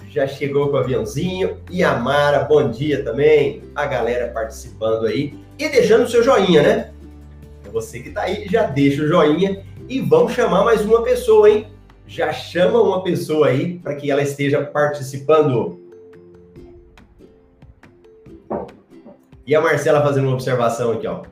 Já 0.10 0.26
chegou 0.26 0.70
com 0.70 0.78
o 0.78 0.80
aviãozinho. 0.80 1.58
E 1.70 1.84
a 1.84 1.96
Mara, 1.98 2.40
bom 2.46 2.72
dia 2.72 3.04
também. 3.04 3.64
A 3.76 3.86
galera 3.86 4.32
participando 4.32 5.06
aí 5.06 5.38
e 5.60 5.68
deixando 5.68 6.06
o 6.06 6.10
seu 6.10 6.24
joinha, 6.24 6.64
né? 6.64 6.94
Você 7.70 8.00
que 8.00 8.12
tá 8.12 8.22
aí, 8.22 8.48
já 8.48 8.64
deixa 8.64 9.04
o 9.04 9.08
joinha 9.10 9.62
e 9.90 10.00
vamos 10.00 10.32
chamar 10.32 10.64
mais 10.64 10.86
uma 10.86 11.04
pessoa, 11.04 11.50
hein? 11.50 11.68
Já 12.08 12.32
chama 12.32 12.82
uma 12.82 13.04
pessoa 13.04 13.48
aí 13.48 13.80
para 13.80 13.96
que 13.96 14.10
ela 14.10 14.22
esteja 14.22 14.64
participando. 14.64 15.82
E 19.46 19.54
a 19.54 19.60
Marcela 19.60 20.02
fazendo 20.02 20.28
uma 20.28 20.36
observação 20.36 20.94
aqui, 20.94 21.08
ó. 21.08 21.24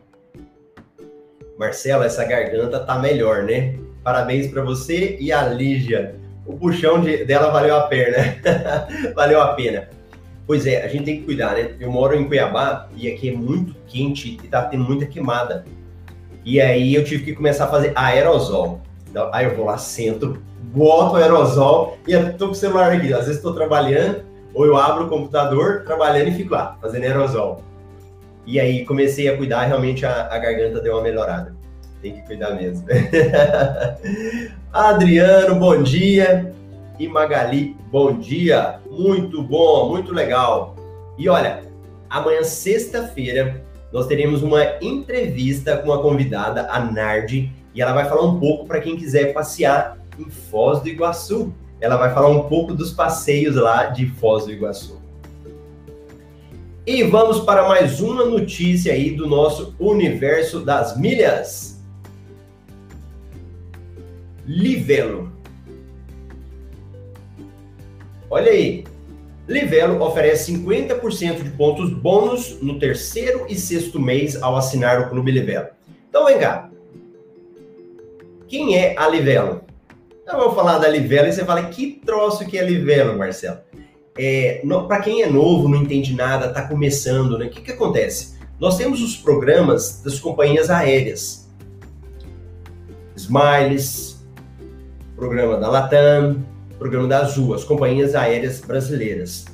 Marcela, 1.58 2.06
essa 2.06 2.26
garganta 2.26 2.82
tá 2.82 3.00
melhor, 3.00 3.44
né? 3.44 3.80
Parabéns 4.04 4.48
para 4.48 4.64
você 4.64 5.18
e 5.20 5.32
a 5.32 5.44
Lígia. 5.48 6.16
O 6.46 6.58
puxão 6.58 7.00
de, 7.00 7.24
dela 7.24 7.52
valeu 7.52 7.76
a 7.76 7.82
pena. 7.82 8.36
valeu 9.16 9.42
a 9.42 9.54
pena. 9.54 9.90
Pois 10.48 10.66
é, 10.66 10.84
a 10.84 10.88
gente 10.88 11.06
tem 11.06 11.18
que 11.20 11.24
cuidar, 11.24 11.54
né? 11.54 11.76
Eu 11.80 11.92
moro 11.92 12.16
em 12.16 12.26
Cuiabá 12.26 12.90
e 12.96 13.08
aqui 13.08 13.30
é 13.30 13.32
muito 13.32 13.76
quente 13.88 14.40
e 14.44 14.48
tá 14.48 14.64
tendo 14.64 14.84
muita 14.84 15.06
queimada. 15.06 15.64
E 16.44 16.60
aí 16.60 16.96
eu 16.96 17.04
tive 17.04 17.24
que 17.24 17.34
começar 17.34 17.66
a 17.66 17.68
fazer 17.68 17.94
aerosol. 17.96 18.82
Então, 19.10 19.30
aí 19.32 19.46
eu 19.46 19.56
vou 19.56 19.66
lá, 19.66 19.78
sento, 19.78 20.42
boto 20.74 21.16
aerosol 21.16 21.98
e 22.08 22.14
eu 22.14 22.34
tô 22.34 22.48
com 22.48 22.54
o 22.54 22.56
celular 22.56 22.92
aqui. 22.92 23.14
Às 23.14 23.26
vezes 23.26 23.38
estou 23.38 23.54
trabalhando, 23.54 24.24
ou 24.54 24.66
eu 24.66 24.76
abro 24.76 25.06
o 25.06 25.10
computador 25.10 25.84
trabalhando 25.86 26.30
e 26.30 26.34
fico 26.34 26.54
lá, 26.54 26.78
fazendo 26.82 27.04
aerosol. 27.04 27.64
E 28.46 28.60
aí 28.60 28.84
comecei 28.84 29.30
a 29.30 29.38
cuidar, 29.38 29.66
realmente 29.66 30.06
a, 30.06 30.28
a 30.34 30.40
garganta 30.40 30.82
deu 30.82 30.94
uma 30.94 31.04
melhorada. 31.04 31.61
Tem 32.02 32.14
que 32.14 32.22
cuidar 32.22 32.56
mesmo. 32.56 32.86
Adriano, 34.74 35.56
bom 35.56 35.84
dia. 35.84 36.54
E 36.98 37.08
Magali, 37.08 37.76
bom 37.92 38.18
dia. 38.18 38.80
Muito 38.90 39.44
bom, 39.44 39.90
muito 39.90 40.12
legal. 40.12 40.76
E 41.18 41.30
olha, 41.30 41.64
amanhã, 42.10 42.44
sexta-feira, 42.44 43.64
nós 43.94 44.08
teremos 44.08 44.42
uma 44.42 44.64
entrevista 44.82 45.78
com 45.78 45.94
a 45.94 46.02
convidada, 46.02 46.68
a 46.72 46.80
Nardi, 46.80 47.52
e 47.76 47.82
ela 47.82 47.94
vai 47.94 48.06
falar 48.06 48.24
um 48.24 48.40
pouco 48.40 48.66
para 48.66 48.82
quem 48.82 48.98
quiser 48.98 49.34
passear 49.34 49.98
em 50.18 50.30
Foz 50.30 50.80
do 50.80 50.90
Iguaçu. 50.90 51.54
Ela 51.80 51.98
vai 51.98 52.14
falar 52.14 52.30
um 52.30 52.44
pouco 52.44 52.74
dos 52.74 52.92
passeios 52.92 53.56
lá 53.56 53.86
de 53.86 54.08
Foz 54.08 54.46
do 54.46 54.52
Iguaçu. 54.52 55.00
E 56.86 57.04
vamos 57.04 57.42
para 57.42 57.68
mais 57.68 58.02
uma 58.02 58.26
notícia 58.26 58.92
aí 58.92 59.12
do 59.12 59.28
nosso 59.28 59.76
universo 59.80 60.62
das 60.62 60.98
milhas. 60.98 61.71
Livelo. 64.52 65.32
Olha 68.30 68.52
aí, 68.52 68.84
Livelo 69.48 70.04
oferece 70.04 70.52
50% 70.52 71.42
de 71.42 71.50
pontos 71.52 71.90
bônus 71.94 72.62
no 72.62 72.78
terceiro 72.78 73.46
e 73.48 73.56
sexto 73.56 73.98
mês 73.98 74.42
ao 74.44 74.58
assinar 74.58 75.00
o 75.00 75.10
Clube 75.10 75.32
Livelo. 75.32 75.68
Então 76.10 76.26
vem 76.26 76.38
cá. 76.38 76.70
Quem 78.50 78.78
é 78.78 78.94
a 78.98 79.08
Livelo? 79.08 79.62
Então, 80.22 80.38
eu 80.38 80.48
vou 80.48 80.56
falar 80.56 80.80
da 80.80 80.88
Livelo 80.90 81.30
e 81.30 81.32
você 81.34 81.46
fala, 81.46 81.64
que 81.70 82.02
troço 82.06 82.46
que 82.46 82.58
é 82.58 82.66
Livelo, 82.66 83.18
Marcelo? 83.18 83.60
É, 84.18 84.62
Para 84.86 85.00
quem 85.00 85.22
é 85.22 85.30
novo, 85.30 85.70
não 85.70 85.78
entende 85.78 86.14
nada, 86.14 86.48
está 86.48 86.68
começando, 86.68 87.38
né? 87.38 87.46
O 87.46 87.50
que, 87.50 87.62
que 87.62 87.72
acontece? 87.72 88.38
Nós 88.60 88.78
temos 88.78 89.02
os 89.02 89.16
programas 89.16 90.02
das 90.04 90.20
companhias 90.20 90.70
aéreas. 90.70 91.50
Smiles, 93.16 94.11
programa 95.22 95.56
da 95.58 95.70
Latam, 95.70 96.44
programa 96.80 97.08
da 97.08 97.20
Azul, 97.20 97.54
as 97.54 97.64
companhias 97.64 98.16
aéreas 98.16 98.60
brasileiras. 98.60 99.46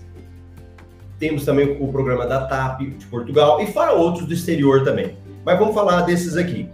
Temos 1.20 1.44
também 1.44 1.76
o 1.82 1.90
programa 1.90 2.26
da 2.26 2.46
TAP 2.46 2.84
de 2.98 3.06
Portugal 3.08 3.60
e 3.60 3.68
fora 3.68 3.92
outros 3.92 4.26
do 4.26 4.34
exterior 4.34 4.86
também. 4.86 5.18
Mas 5.44 5.60
vamos 5.60 5.76
falar 5.76 6.04
desses 6.04 6.38
aqui. 6.38 6.70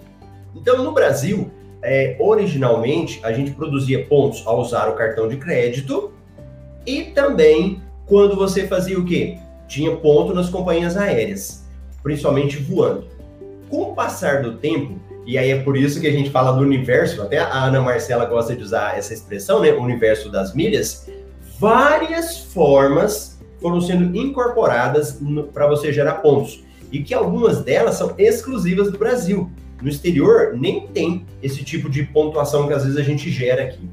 Então, 0.56 0.84
no 0.84 0.92
Brasil, 0.92 1.50
é, 1.82 2.16
originalmente, 2.20 3.20
a 3.24 3.34
gente 3.34 3.50
produzia 3.50 4.06
pontos 4.06 4.46
ao 4.46 4.62
usar 4.62 4.88
o 4.90 4.94
cartão 4.94 5.28
de 5.28 5.38
crédito 5.38 6.12
e 6.86 7.06
também 7.06 7.82
quando 8.06 8.36
você 8.36 8.68
fazia 8.68 9.00
o 9.00 9.06
quê? 9.06 9.40
Tinha 9.68 9.96
ponto 9.96 10.36
nas 10.36 10.52
companhias 10.52 10.96
aéreas, 10.96 11.68
principalmente 12.04 12.58
voando. 12.58 13.08
Com 13.72 13.90
o 13.90 13.96
passar 13.96 14.44
do 14.44 14.54
tempo, 14.58 15.00
e 15.26 15.38
aí 15.38 15.52
é 15.52 15.60
por 15.60 15.78
isso 15.78 16.02
que 16.02 16.08
a 16.08 16.12
gente 16.12 16.30
fala 16.30 16.52
do 16.52 16.62
universo, 16.62 17.22
até 17.22 17.40
a 17.40 17.66
Ana 17.66 17.82
Marcela 17.82 18.26
gosta 18.26 18.56
de 18.56 18.64
usar 18.64 18.98
essa 18.98 19.14
expressão, 19.14 19.62
né? 19.62 19.72
O 19.72 19.82
universo 19.82 20.30
das 20.30 20.54
milhas, 20.54 21.10
várias 21.60 22.40
formas 22.40 23.40
foram 23.62 23.80
sendo 23.80 24.16
incorporadas 24.18 25.20
para 25.54 25.68
você 25.68 25.94
gerar 25.94 26.16
pontos. 26.16 26.64
E 26.92 27.02
que 27.02 27.14
algumas 27.14 27.64
delas 27.64 27.96
são 27.96 28.14
exclusivas 28.18 28.92
do 28.92 28.98
Brasil. 28.98 29.50
No 29.82 29.90
exterior, 29.90 30.54
nem 30.56 30.88
tem 30.88 31.26
esse 31.42 31.64
tipo 31.64 31.90
de 31.90 32.04
pontuação 32.04 32.68
que 32.68 32.74
às 32.74 32.84
vezes 32.84 33.00
a 33.00 33.02
gente 33.02 33.32
gera 33.32 33.64
aqui. 33.64 33.90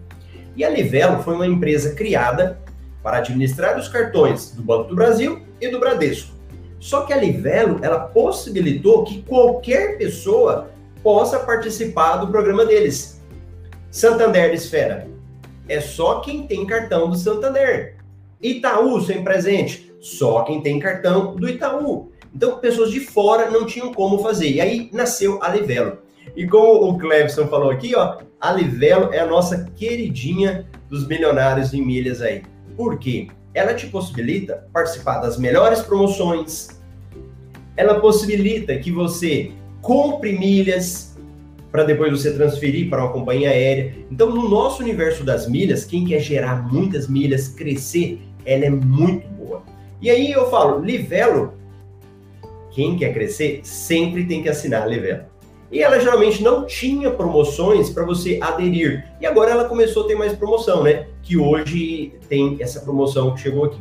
E 0.56 0.64
a 0.64 0.68
Livelo 0.68 1.22
foi 1.22 1.34
uma 1.34 1.46
empresa 1.46 1.94
criada 1.94 2.60
para 3.02 3.18
administrar 3.18 3.78
os 3.78 3.88
cartões 3.88 4.50
do 4.50 4.62
Banco 4.62 4.88
do 4.88 4.94
Brasil 4.94 5.40
e 5.60 5.68
do 5.68 5.78
Bradesco. 5.78 6.34
Só 6.78 7.02
que 7.02 7.12
a 7.12 7.16
Livelo, 7.16 7.78
ela 7.82 8.00
possibilitou 8.00 9.04
que 9.04 9.22
qualquer 9.22 9.96
pessoa 9.96 10.70
possa 11.02 11.38
participar 11.40 12.16
do 12.16 12.28
programa 12.28 12.64
deles. 12.64 13.20
Santander 13.90 14.52
Esfera. 14.52 15.08
É 15.68 15.80
só 15.80 16.20
quem 16.20 16.46
tem 16.46 16.66
cartão 16.66 17.08
do 17.08 17.16
Santander. 17.16 17.96
Itaú 18.40 19.00
sem 19.00 19.22
presente. 19.22 19.92
Só 20.00 20.42
quem 20.42 20.60
tem 20.60 20.78
cartão 20.78 21.36
do 21.36 21.48
Itaú. 21.48 22.10
Então, 22.34 22.58
pessoas 22.58 22.90
de 22.90 23.00
fora 23.00 23.50
não 23.50 23.66
tinham 23.66 23.92
como 23.92 24.18
fazer. 24.18 24.50
E 24.50 24.60
aí 24.60 24.90
nasceu 24.92 25.42
a 25.42 25.48
Livelo. 25.48 25.98
E 26.36 26.46
como 26.46 26.88
o 26.88 26.98
Clevson 26.98 27.46
falou 27.48 27.70
aqui, 27.70 27.94
ó, 27.94 28.18
a 28.40 28.52
Livelo 28.52 29.12
é 29.12 29.18
a 29.18 29.26
nossa 29.26 29.64
queridinha 29.76 30.66
dos 30.88 31.06
milionários 31.06 31.74
em 31.74 31.84
milhas 31.84 32.22
aí. 32.22 32.42
Por 32.76 32.98
quê? 32.98 33.28
Ela 33.52 33.74
te 33.74 33.86
possibilita 33.88 34.66
participar 34.72 35.18
das 35.18 35.36
melhores 35.36 35.80
promoções. 35.80 36.68
Ela 37.76 38.00
possibilita 38.00 38.76
que 38.78 38.92
você 38.92 39.52
compre 39.80 40.38
milhas 40.38 41.16
para 41.70 41.84
depois 41.84 42.12
você 42.12 42.32
transferir 42.32 42.90
para 42.90 43.04
uma 43.04 43.12
companhia 43.12 43.50
aérea. 43.50 43.94
Então, 44.10 44.30
no 44.30 44.48
nosso 44.48 44.82
universo 44.82 45.22
das 45.22 45.48
milhas, 45.48 45.84
quem 45.84 46.04
quer 46.04 46.20
gerar 46.20 46.70
muitas 46.72 47.08
milhas, 47.08 47.48
crescer, 47.48 48.20
ela 48.44 48.64
é 48.64 48.70
muito 48.70 49.28
boa. 49.28 49.62
E 50.02 50.10
aí 50.10 50.32
eu 50.32 50.50
falo, 50.50 50.84
Livelo 50.84 51.60
quem 52.70 52.96
quer 52.96 53.12
crescer 53.12 53.60
sempre 53.64 54.24
tem 54.24 54.42
que 54.42 54.48
assinar 54.48 54.82
a 54.82 54.86
Livelo. 54.86 55.24
E 55.70 55.82
ela 55.82 56.00
geralmente 56.00 56.42
não 56.42 56.66
tinha 56.66 57.10
promoções 57.10 57.90
para 57.90 58.04
você 58.04 58.38
aderir. 58.40 59.04
E 59.20 59.26
agora 59.26 59.52
ela 59.52 59.64
começou 59.64 60.04
a 60.04 60.06
ter 60.08 60.16
mais 60.16 60.32
promoção, 60.32 60.82
né? 60.82 61.06
Que 61.22 61.36
hoje 61.36 62.12
tem 62.28 62.56
essa 62.60 62.80
promoção 62.80 63.34
que 63.34 63.40
chegou 63.40 63.66
aqui. 63.66 63.80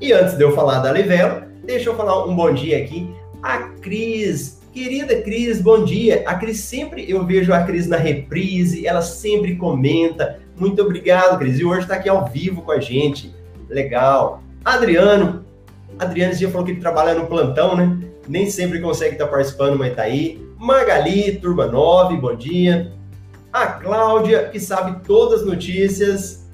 E 0.00 0.12
antes 0.12 0.36
de 0.36 0.44
eu 0.44 0.52
falar 0.52 0.78
da 0.78 0.92
Livelo, 0.92 1.42
deixa 1.64 1.90
eu 1.90 1.96
falar 1.96 2.24
um 2.24 2.34
bom 2.34 2.52
dia 2.52 2.78
aqui. 2.78 3.10
A 3.42 3.58
Cris, 3.80 4.57
querida 4.78 5.20
Cris, 5.22 5.60
bom 5.60 5.84
dia. 5.84 6.22
A 6.24 6.36
Cris 6.36 6.60
sempre, 6.60 7.04
eu 7.10 7.26
vejo 7.26 7.52
a 7.52 7.64
Cris 7.64 7.88
na 7.88 7.96
reprise, 7.96 8.86
ela 8.86 9.02
sempre 9.02 9.56
comenta. 9.56 10.38
Muito 10.56 10.80
obrigado, 10.80 11.36
Cris. 11.36 11.58
E 11.58 11.64
hoje 11.64 11.80
está 11.80 11.96
aqui 11.96 12.08
ao 12.08 12.26
vivo 12.28 12.62
com 12.62 12.70
a 12.70 12.78
gente. 12.78 13.34
Legal. 13.68 14.40
Adriano, 14.64 15.44
Adriano 15.98 16.32
dia 16.36 16.48
falou 16.48 16.64
que 16.64 16.70
ele 16.70 16.80
trabalha 16.80 17.12
no 17.14 17.26
plantão, 17.26 17.76
né? 17.76 17.98
nem 18.28 18.48
sempre 18.48 18.80
consegue 18.80 19.14
estar 19.14 19.26
participando, 19.26 19.76
mas 19.76 19.96
tá 19.96 20.02
aí. 20.02 20.40
Magali, 20.56 21.36
turma 21.38 21.66
9, 21.66 22.16
bom 22.16 22.36
dia. 22.36 22.92
A 23.52 23.66
Cláudia, 23.66 24.48
que 24.48 24.60
sabe 24.60 25.04
todas 25.04 25.40
as 25.40 25.46
notícias. 25.46 26.48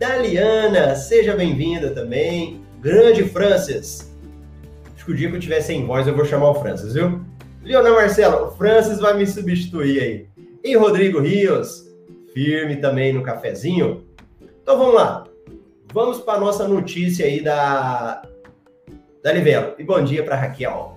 Daliana, 0.00 0.96
seja 0.96 1.36
bem-vinda 1.36 1.90
também. 1.90 2.60
Grande 2.80 3.22
Francis. 3.22 4.12
Acho 4.96 5.04
que 5.04 5.12
o 5.12 5.14
dia 5.14 5.30
que 5.30 5.36
eu 5.36 5.40
tiver 5.40 5.60
sem 5.60 5.86
voz 5.86 6.08
eu 6.08 6.16
vou 6.16 6.24
chamar 6.24 6.50
o 6.50 6.54
Francis, 6.54 6.94
viu? 6.94 7.20
Leonel 7.62 7.94
Marcelo, 7.94 8.46
o 8.46 8.50
Francis 8.52 8.98
vai 8.98 9.16
me 9.16 9.26
substituir 9.26 10.00
aí. 10.00 10.26
E 10.62 10.76
Rodrigo 10.76 11.20
Rios, 11.20 11.86
firme 12.32 12.76
também 12.76 13.12
no 13.12 13.22
cafezinho. 13.22 14.04
Então 14.62 14.78
vamos 14.78 14.94
lá. 14.94 15.24
Vamos 15.92 16.18
para 16.18 16.34
a 16.34 16.40
nossa 16.40 16.68
notícia 16.68 17.26
aí 17.26 17.42
da, 17.42 18.22
da 19.22 19.32
Livelo. 19.32 19.74
E 19.78 19.84
bom 19.84 20.02
dia 20.02 20.22
para 20.22 20.36
Raquel 20.36 20.96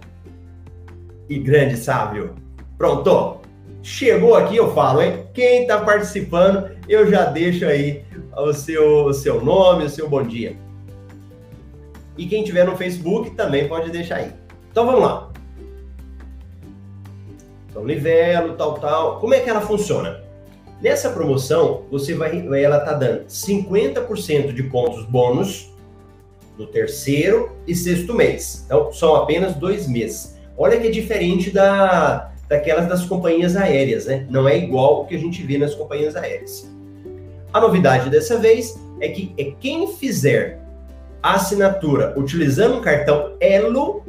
e 1.30 1.40
grande 1.40 1.78
sábio. 1.78 2.36
Pronto! 2.78 3.40
Chegou 3.82 4.36
aqui, 4.36 4.58
eu 4.58 4.74
falo, 4.74 5.02
hein? 5.02 5.26
Quem 5.34 5.64
está 5.64 5.80
participando, 5.80 6.70
eu 6.88 7.10
já 7.10 7.26
deixo 7.26 7.66
aí 7.66 8.04
o 8.38 8.54
seu, 8.54 9.06
o 9.06 9.14
seu 9.14 9.44
nome, 9.44 9.86
o 9.86 9.90
seu 9.90 10.08
bom 10.08 10.22
dia. 10.22 10.56
E 12.18 12.28
quem 12.28 12.44
tiver 12.44 12.66
no 12.66 12.78
Facebook 12.78 13.32
também 13.32 13.68
pode 13.68 13.90
deixar 13.90 14.18
aí. 14.18 14.32
Então 14.70 14.86
vamos 14.86 15.02
lá. 15.02 15.31
Então, 17.72 17.86
Livelo, 17.86 18.54
tal, 18.56 18.76
tal. 18.76 19.20
Como 19.20 19.34
é 19.34 19.40
que 19.40 19.50
ela 19.50 19.62
funciona? 19.62 20.20
Nessa 20.82 21.10
promoção, 21.10 21.84
você 21.90 22.14
vai, 22.14 22.46
ela 22.62 22.80
tá 22.82 22.94
dando 22.94 23.26
50% 23.26 24.54
de 24.54 24.64
pontos 24.64 25.06
bônus 25.06 25.72
no 26.58 26.68
terceiro 26.68 27.52
e 27.66 27.74
sexto 27.74 28.14
mês. 28.14 28.64
Então, 28.66 28.92
são 28.92 29.16
apenas 29.16 29.56
dois 29.56 29.88
meses. 29.88 30.38
Olha 30.58 30.80
que 30.80 30.88
é 30.88 30.92
diferente 30.92 31.50
da, 31.50 32.32
daquelas 32.50 32.88
das 32.88 33.06
companhias 33.06 33.56
aéreas, 33.56 34.06
né? 34.06 34.28
Não 34.30 34.48
é 34.50 34.58
igual 34.58 35.02
o 35.02 35.06
que 35.06 35.16
a 35.16 35.20
gente 35.20 35.42
vê 35.44 35.58
nas 35.58 35.74
companhias 35.74 36.16
aéreas. 36.16 36.70
A 37.54 37.62
novidade 37.62 38.10
dessa 38.10 38.38
vez 38.38 38.78
é 39.00 39.08
que 39.08 39.34
é 39.38 39.54
quem 39.60 39.88
fizer 39.94 40.60
a 41.24 41.36
assinatura 41.36 42.14
utilizando 42.18 42.78
o 42.78 42.82
cartão 42.82 43.36
Elo 43.40 44.04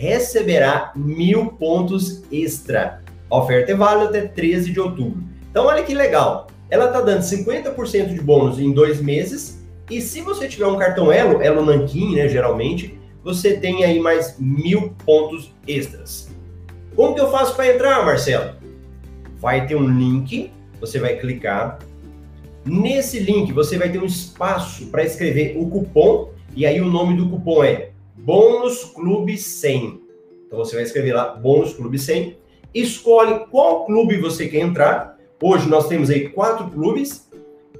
receberá 0.00 0.92
mil 0.96 1.48
pontos 1.58 2.22
extra. 2.32 3.02
A 3.30 3.36
oferta 3.36 3.72
é 3.72 3.74
válida 3.74 4.08
até 4.08 4.22
13 4.22 4.72
de 4.72 4.80
outubro. 4.80 5.22
Então, 5.50 5.66
olha 5.66 5.84
que 5.84 5.94
legal. 5.94 6.46
Ela 6.70 6.86
está 6.86 7.02
dando 7.02 7.20
50% 7.20 8.14
de 8.14 8.20
bônus 8.22 8.58
em 8.58 8.72
dois 8.72 9.02
meses. 9.02 9.62
E 9.90 10.00
se 10.00 10.22
você 10.22 10.48
tiver 10.48 10.66
um 10.66 10.78
cartão 10.78 11.12
Elo, 11.12 11.42
Elo 11.42 11.62
Nankin, 11.62 12.14
né, 12.14 12.28
geralmente, 12.28 12.98
você 13.22 13.58
tem 13.58 13.84
aí 13.84 14.00
mais 14.00 14.36
mil 14.38 14.94
pontos 15.04 15.54
extras. 15.68 16.30
Como 16.96 17.14
que 17.14 17.20
eu 17.20 17.30
faço 17.30 17.54
para 17.54 17.74
entrar, 17.74 18.02
Marcelo? 18.02 18.54
Vai 19.36 19.66
ter 19.66 19.74
um 19.74 19.86
link, 19.86 20.50
você 20.80 20.98
vai 20.98 21.16
clicar. 21.16 21.78
Nesse 22.64 23.18
link 23.18 23.52
você 23.52 23.76
vai 23.76 23.90
ter 23.90 23.98
um 23.98 24.06
espaço 24.06 24.86
para 24.86 25.04
escrever 25.04 25.58
o 25.58 25.68
cupom 25.68 26.30
e 26.56 26.64
aí 26.64 26.80
o 26.80 26.86
nome 26.86 27.18
do 27.18 27.28
cupom 27.28 27.62
é 27.62 27.90
Bônus 28.24 28.84
Clube 28.84 29.36
100. 29.36 30.00
Então 30.46 30.58
você 30.58 30.74
vai 30.74 30.84
escrever 30.84 31.12
lá 31.12 31.34
Bônus 31.34 31.72
Clube 31.72 31.98
100. 31.98 32.36
Escolhe 32.74 33.46
qual 33.50 33.86
clube 33.86 34.18
você 34.18 34.46
quer 34.46 34.60
entrar. 34.60 35.18
Hoje 35.42 35.68
nós 35.68 35.88
temos 35.88 36.10
aí 36.10 36.28
quatro 36.28 36.68
clubes: 36.70 37.28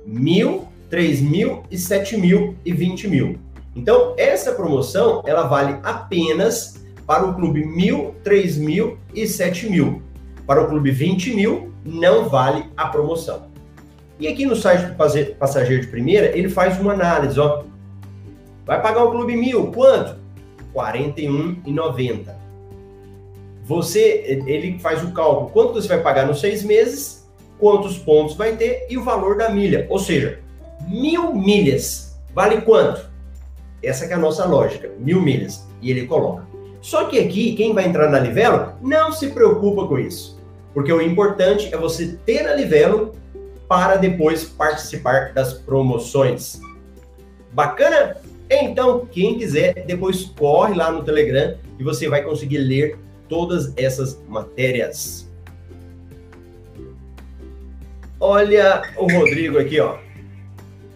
mil, 0.07 0.67
três 0.89 1.21
mil 1.21 1.63
e 1.71 1.77
sete 1.77 2.17
mil 2.17 2.57
e 2.65 2.73
vinte 2.73 3.07
mil. 3.07 3.39
Então, 3.75 4.15
essa 4.19 4.53
promoção, 4.53 5.23
ela 5.25 5.45
vale 5.45 5.79
apenas 5.83 6.85
para 7.07 7.25
o 7.25 7.35
clube 7.35 7.63
1.000, 7.63 8.15
3.000 8.25 8.97
e 9.15 9.23
7.000. 9.23 10.01
Para 10.47 10.63
o 10.63 10.69
clube 10.69 10.91
20 10.91 11.35
mil, 11.35 11.73
não 11.85 12.29
vale 12.29 12.65
a 12.77 12.89
promoção. 12.89 13.49
E 14.19 14.27
aqui 14.27 14.45
no 14.45 14.57
site 14.57 14.87
do 14.87 15.35
passageiro 15.35 15.83
de 15.83 15.89
primeira, 15.89 16.37
ele 16.37 16.49
faz 16.49 16.79
uma 16.81 16.93
análise, 16.93 17.39
ó. 17.39 17.63
Vai 18.67 18.83
pagar 18.83 19.05
o 19.05 19.11
clube 19.11 19.35
1.000, 19.35 19.73
quanto? 19.73 20.17
R$ 20.75 21.13
41,90. 21.15 22.35
Você, 23.65 24.43
ele 24.47 24.79
faz 24.79 25.03
o 25.05 25.13
cálculo, 25.13 25.51
quanto 25.51 25.75
você 25.75 25.89
vai 25.89 26.01
pagar 26.01 26.27
nos 26.27 26.41
seis 26.41 26.65
meses, 26.65 27.29
quantos 27.59 27.99
pontos 27.99 28.35
vai 28.35 28.57
ter 28.57 28.87
e 28.91 28.99
o 28.99 29.05
valor 29.05 29.37
da 29.37 29.49
milha. 29.49 29.87
Ou 29.89 29.99
seja, 29.99 30.41
mil 30.89 31.35
milhas 31.35 32.19
vale 32.35 32.63
quanto? 32.63 33.09
Essa 33.83 34.07
é 34.07 34.13
a 34.13 34.19
nossa 34.19 34.45
lógica, 34.45 34.91
mil 34.99 35.21
milhas. 35.21 35.67
E 35.81 35.91
ele 35.91 36.07
coloca. 36.07 36.47
Só 36.81 37.05
que 37.05 37.19
aqui, 37.19 37.55
quem 37.55 37.75
vai 37.75 37.87
entrar 37.87 38.11
na 38.11 38.19
Livelo, 38.19 38.75
não 38.83 39.13
se 39.13 39.29
preocupa 39.29 39.87
com 39.87 39.99
isso. 39.99 40.41
Porque 40.73 40.93
o 40.93 41.01
importante 41.01 41.73
é 41.73 41.77
você 41.77 42.19
ter 42.25 42.47
a 42.47 42.55
Livelo 42.55 43.15
para 43.69 43.97
depois 43.97 44.45
participar 44.45 45.33
das 45.33 45.53
promoções. 45.53 46.61
Bacana? 47.53 48.17
Então, 48.51 49.07
quem 49.07 49.39
quiser, 49.39 49.85
depois 49.87 50.25
corre 50.37 50.75
lá 50.75 50.91
no 50.91 51.05
Telegram 51.05 51.57
e 51.79 51.85
você 51.85 52.09
vai 52.09 52.23
conseguir 52.23 52.59
ler 52.59 52.99
todas 53.29 53.73
essas 53.77 54.21
matérias. 54.29 55.31
Olha 58.19 58.83
o 58.99 59.11
Rodrigo 59.11 59.57
aqui, 59.57 59.79
ó. 59.79 59.99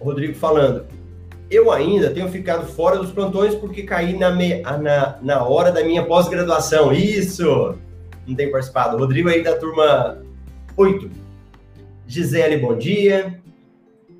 O 0.01 0.05
Rodrigo 0.05 0.35
falando. 0.35 0.85
Eu 1.49 1.71
ainda 1.71 2.11
tenho 2.11 2.29
ficado 2.29 2.67
fora 2.67 2.99
dos 2.99 3.13
plantões 3.13 3.55
porque 3.55 3.85
caí 3.85 4.19
na, 4.19 4.33
me... 4.33 4.61
na, 4.61 5.19
na 5.23 5.45
hora 5.45 5.71
da 5.71 5.85
minha 5.85 6.05
pós-graduação. 6.05 6.93
Isso! 6.93 7.79
Não 8.27 8.35
tem 8.35 8.51
participado. 8.51 8.99
Rodrigo 8.99 9.29
aí 9.29 9.45
da 9.45 9.57
turma 9.57 10.23
8. 10.77 11.09
Gisele, 12.07 12.57
bom 12.57 12.77
dia. 12.77 13.41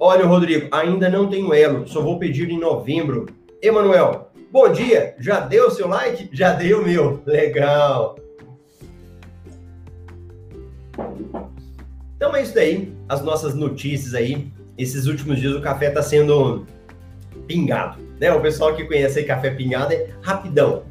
Olha, 0.07 0.27
Rodrigo, 0.27 0.69
ainda 0.71 1.09
não 1.09 1.31
tenho 1.31 1.55
elo, 1.55 1.89
só 1.89 2.03
vou 2.03 2.19
pedir 2.19 2.51
em 2.51 2.61
novembro. 2.61 3.25
Emanuel, 3.63 4.31
bom 4.53 4.71
dia. 4.71 5.15
Já 5.19 5.41
deu 5.41 5.71
seu 5.71 5.89
like? 5.89 6.29
Já 6.31 6.53
deu 6.53 6.83
o 6.83 6.85
meu. 6.85 7.23
Legal. 7.25 8.15
Então 12.15 12.37
é 12.37 12.43
isso 12.43 12.55
daí, 12.55 12.93
as 13.09 13.23
nossas 13.23 13.55
notícias 13.55 14.13
aí. 14.15 14.53
Esses 14.77 15.07
últimos 15.07 15.41
dias 15.41 15.55
o 15.55 15.63
café 15.63 15.89
está 15.89 16.03
sendo 16.03 16.67
pingado, 17.47 17.99
né? 18.21 18.31
O 18.31 18.43
pessoal 18.43 18.77
que 18.77 18.85
conhece 18.85 19.21
aí 19.21 19.25
café 19.25 19.53
pingado 19.53 19.95
é 19.95 20.11
rapidão. 20.21 20.83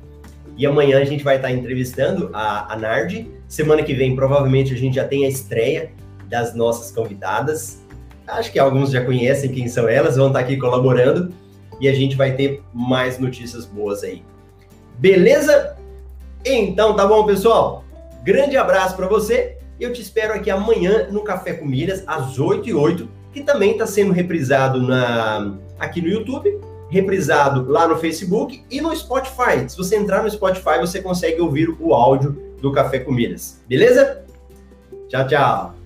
E 0.57 0.65
amanhã 0.65 0.99
a 0.99 1.05
gente 1.05 1.23
vai 1.23 1.35
estar 1.35 1.51
entrevistando 1.51 2.31
a, 2.33 2.73
a 2.73 2.75
Nardi. 2.75 3.29
Semana 3.47 3.83
que 3.83 3.93
vem, 3.93 4.15
provavelmente, 4.15 4.73
a 4.73 4.77
gente 4.77 4.95
já 4.95 5.07
tem 5.07 5.23
a 5.23 5.29
estreia 5.29 5.91
das 6.27 6.55
nossas 6.55 6.91
convidadas. 6.91 7.82
Acho 8.27 8.51
que 8.51 8.59
alguns 8.59 8.91
já 8.91 9.03
conhecem 9.03 9.51
quem 9.51 9.67
são 9.67 9.87
elas, 9.87 10.15
vão 10.15 10.27
estar 10.27 10.39
aqui 10.39 10.57
colaborando 10.57 11.33
e 11.79 11.87
a 11.87 11.93
gente 11.93 12.15
vai 12.15 12.33
ter 12.35 12.61
mais 12.73 13.19
notícias 13.19 13.65
boas 13.65 14.03
aí. 14.03 14.23
Beleza? 14.97 15.75
Então 16.45 16.95
tá 16.95 17.05
bom, 17.05 17.25
pessoal? 17.25 17.83
Grande 18.23 18.55
abraço 18.55 18.95
para 18.95 19.07
você 19.07 19.57
e 19.79 19.83
eu 19.83 19.91
te 19.91 20.01
espero 20.01 20.33
aqui 20.33 20.49
amanhã 20.49 21.07
no 21.11 21.23
Café 21.23 21.53
com 21.53 21.65
Milhas, 21.65 22.03
às 22.07 22.39
8 22.39 22.69
e 22.69 22.73
8 22.73 23.09
que 23.33 23.41
também 23.41 23.71
está 23.71 23.87
sendo 23.87 24.13
reprisado 24.13 24.81
na, 24.81 25.55
aqui 25.79 26.01
no 26.01 26.07
YouTube, 26.07 26.61
reprisado 26.89 27.67
lá 27.69 27.87
no 27.87 27.97
Facebook 27.97 28.63
e 28.69 28.79
no 28.79 28.95
Spotify. 28.95 29.67
Se 29.67 29.75
você 29.75 29.95
entrar 29.95 30.21
no 30.21 30.29
Spotify, 30.29 30.79
você 30.79 31.01
consegue 31.01 31.41
ouvir 31.41 31.75
o 31.79 31.93
áudio 31.93 32.37
do 32.61 32.71
Café 32.71 32.99
com 32.99 33.11
Milhas. 33.11 33.61
Beleza? 33.67 34.23
Tchau, 35.09 35.27
tchau. 35.27 35.82